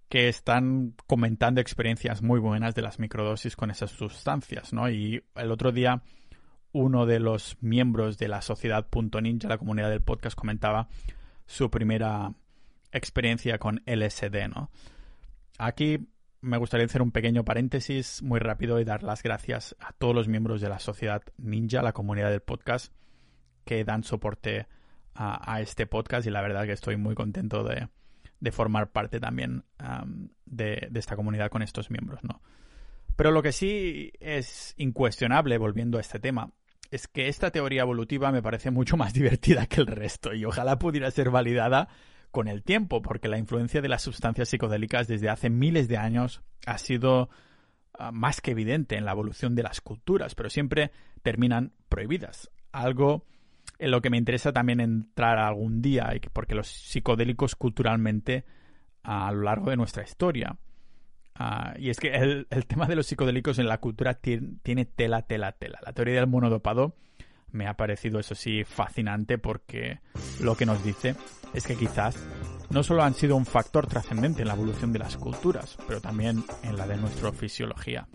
que 0.09 0.27
están 0.27 0.95
comentando 1.05 1.61
experiencias 1.61 2.23
muy 2.23 2.39
buenas 2.39 2.73
de 2.73 2.81
las 2.81 2.97
microdosis 2.97 3.55
con 3.55 3.69
esas 3.69 3.91
sustancias, 3.91 4.73
¿no? 4.73 4.89
Y 4.89 5.23
el 5.35 5.51
otro 5.51 5.71
día 5.71 6.01
uno 6.75 7.05
de 7.05 7.21
los 7.21 7.55
miembros 7.61 8.17
de 8.17 8.27
la 8.27 8.41
sociedad 8.41 8.85
Ninja, 9.21 9.47
la 9.47 9.57
comunidad 9.57 9.89
del 9.89 10.01
podcast, 10.01 10.37
comentaba 10.37 10.89
su 11.45 11.71
primera 11.71 12.33
experiencia 12.91 13.57
con 13.59 13.81
LSD, 13.85 14.49
¿no? 14.53 14.69
Aquí 15.57 16.09
me 16.41 16.57
gustaría 16.57 16.85
hacer 16.85 17.01
un 17.01 17.11
pequeño 17.11 17.45
paréntesis 17.45 18.21
muy 18.21 18.39
rápido 18.39 18.81
y 18.81 18.83
dar 18.83 19.03
las 19.03 19.23
gracias 19.23 19.73
a 19.79 19.93
todos 19.93 20.13
los 20.13 20.27
miembros 20.27 20.59
de 20.59 20.67
la 20.67 20.79
sociedad 20.79 21.23
Ninja, 21.37 21.81
la 21.81 21.93
comunidad 21.93 22.29
del 22.29 22.41
podcast, 22.41 22.93
que 23.63 23.85
dan 23.85 24.03
soporte 24.03 24.67
a, 25.13 25.61
este 25.61 25.87
podcast 25.87 26.27
y 26.27 26.29
la 26.29 26.41
verdad 26.41 26.65
que 26.65 26.73
estoy 26.73 26.97
muy 26.97 27.15
contento 27.15 27.63
de, 27.63 27.87
formar 28.51 28.91
parte 28.91 29.21
también 29.21 29.63
de, 30.45 30.89
de, 30.91 30.99
esta 30.99 31.15
comunidad 31.15 31.49
con 31.49 31.61
estos 31.61 31.89
miembros, 31.89 32.21
¿no? 32.25 32.41
Pero 33.15 33.31
lo 33.31 33.41
que 33.41 33.53
sí 33.53 34.11
es 34.19 34.73
incuestionable, 34.75 35.57
volviendo 35.57 35.97
a 35.97 36.01
este 36.01 36.19
tema, 36.19 36.51
es 36.95 37.07
que 37.07 37.27
esta 37.27 37.51
teoría 37.51 37.81
evolutiva 37.81 38.31
me 38.31 38.41
parece 38.41 38.71
mucho 38.71 38.97
más 38.97 39.13
divertida 39.13 39.67
que 39.67 39.81
el 39.81 39.87
resto 39.87 40.33
y 40.33 40.45
ojalá 40.45 40.79
pudiera 40.79 41.11
ser 41.11 41.29
validada 41.29 41.89
con 42.31 42.47
el 42.47 42.63
tiempo, 42.63 43.01
porque 43.01 43.29
la 43.29 43.37
influencia 43.37 43.81
de 43.81 43.87
las 43.87 44.01
sustancias 44.01 44.49
psicodélicas 44.49 45.07
desde 45.07 45.29
hace 45.29 45.49
miles 45.49 45.87
de 45.87 45.97
años 45.97 46.41
ha 46.65 46.77
sido 46.77 47.29
ah, 47.97 48.11
más 48.11 48.41
que 48.41 48.51
evidente 48.51 48.97
en 48.97 49.05
la 49.05 49.11
evolución 49.11 49.55
de 49.55 49.63
las 49.63 49.79
culturas, 49.79 50.35
pero 50.35 50.49
siempre 50.49 50.91
terminan 51.21 51.71
prohibidas. 51.87 52.51
Algo 52.73 53.25
en 53.79 53.91
lo 53.91 54.01
que 54.01 54.09
me 54.09 54.17
interesa 54.17 54.51
también 54.51 54.81
entrar 54.81 55.37
algún 55.37 55.81
día, 55.81 56.11
porque 56.33 56.55
los 56.55 56.67
psicodélicos 56.67 57.55
culturalmente 57.55 58.43
a 59.03 59.31
lo 59.31 59.43
largo 59.43 59.69
de 59.69 59.77
nuestra 59.77 60.03
historia. 60.03 60.57
Ah, 61.37 61.73
y 61.77 61.89
es 61.89 61.99
que 61.99 62.13
el, 62.15 62.47
tema 62.67 62.87
de 62.87 62.95
los 62.95 63.07
psicodélicos 63.07 63.59
en 63.59 63.67
la 63.67 63.79
cultura 63.79 64.13
tiene 64.13 64.85
tela, 64.85 65.23
tela, 65.23 65.51
tela. 65.51 65.79
La 65.85 65.93
teoría 65.93 66.15
del 66.15 66.27
monodopado 66.27 66.95
me 67.51 67.67
ha 67.67 67.75
parecido, 67.75 68.19
eso 68.19 68.35
sí, 68.35 68.63
fascinante 68.63 69.37
porque 69.37 69.99
lo 70.39 70.55
que 70.55 70.65
nos 70.65 70.83
dice 70.83 71.15
es 71.53 71.65
que 71.65 71.75
quizás 71.75 72.17
no 72.69 72.83
solo 72.83 73.03
han 73.03 73.13
sido 73.13 73.35
un 73.35 73.45
factor 73.45 73.87
trascendente 73.87 74.41
en 74.41 74.47
la 74.47 74.55
evolución 74.55 74.91
de 74.93 74.99
las 74.99 75.17
culturas, 75.17 75.77
pero 75.87 76.01
también 76.01 76.43
en 76.63 76.77
la 76.77 76.87
de 76.87 76.97
nuestra 76.97 77.31
fisiología. 77.31 78.07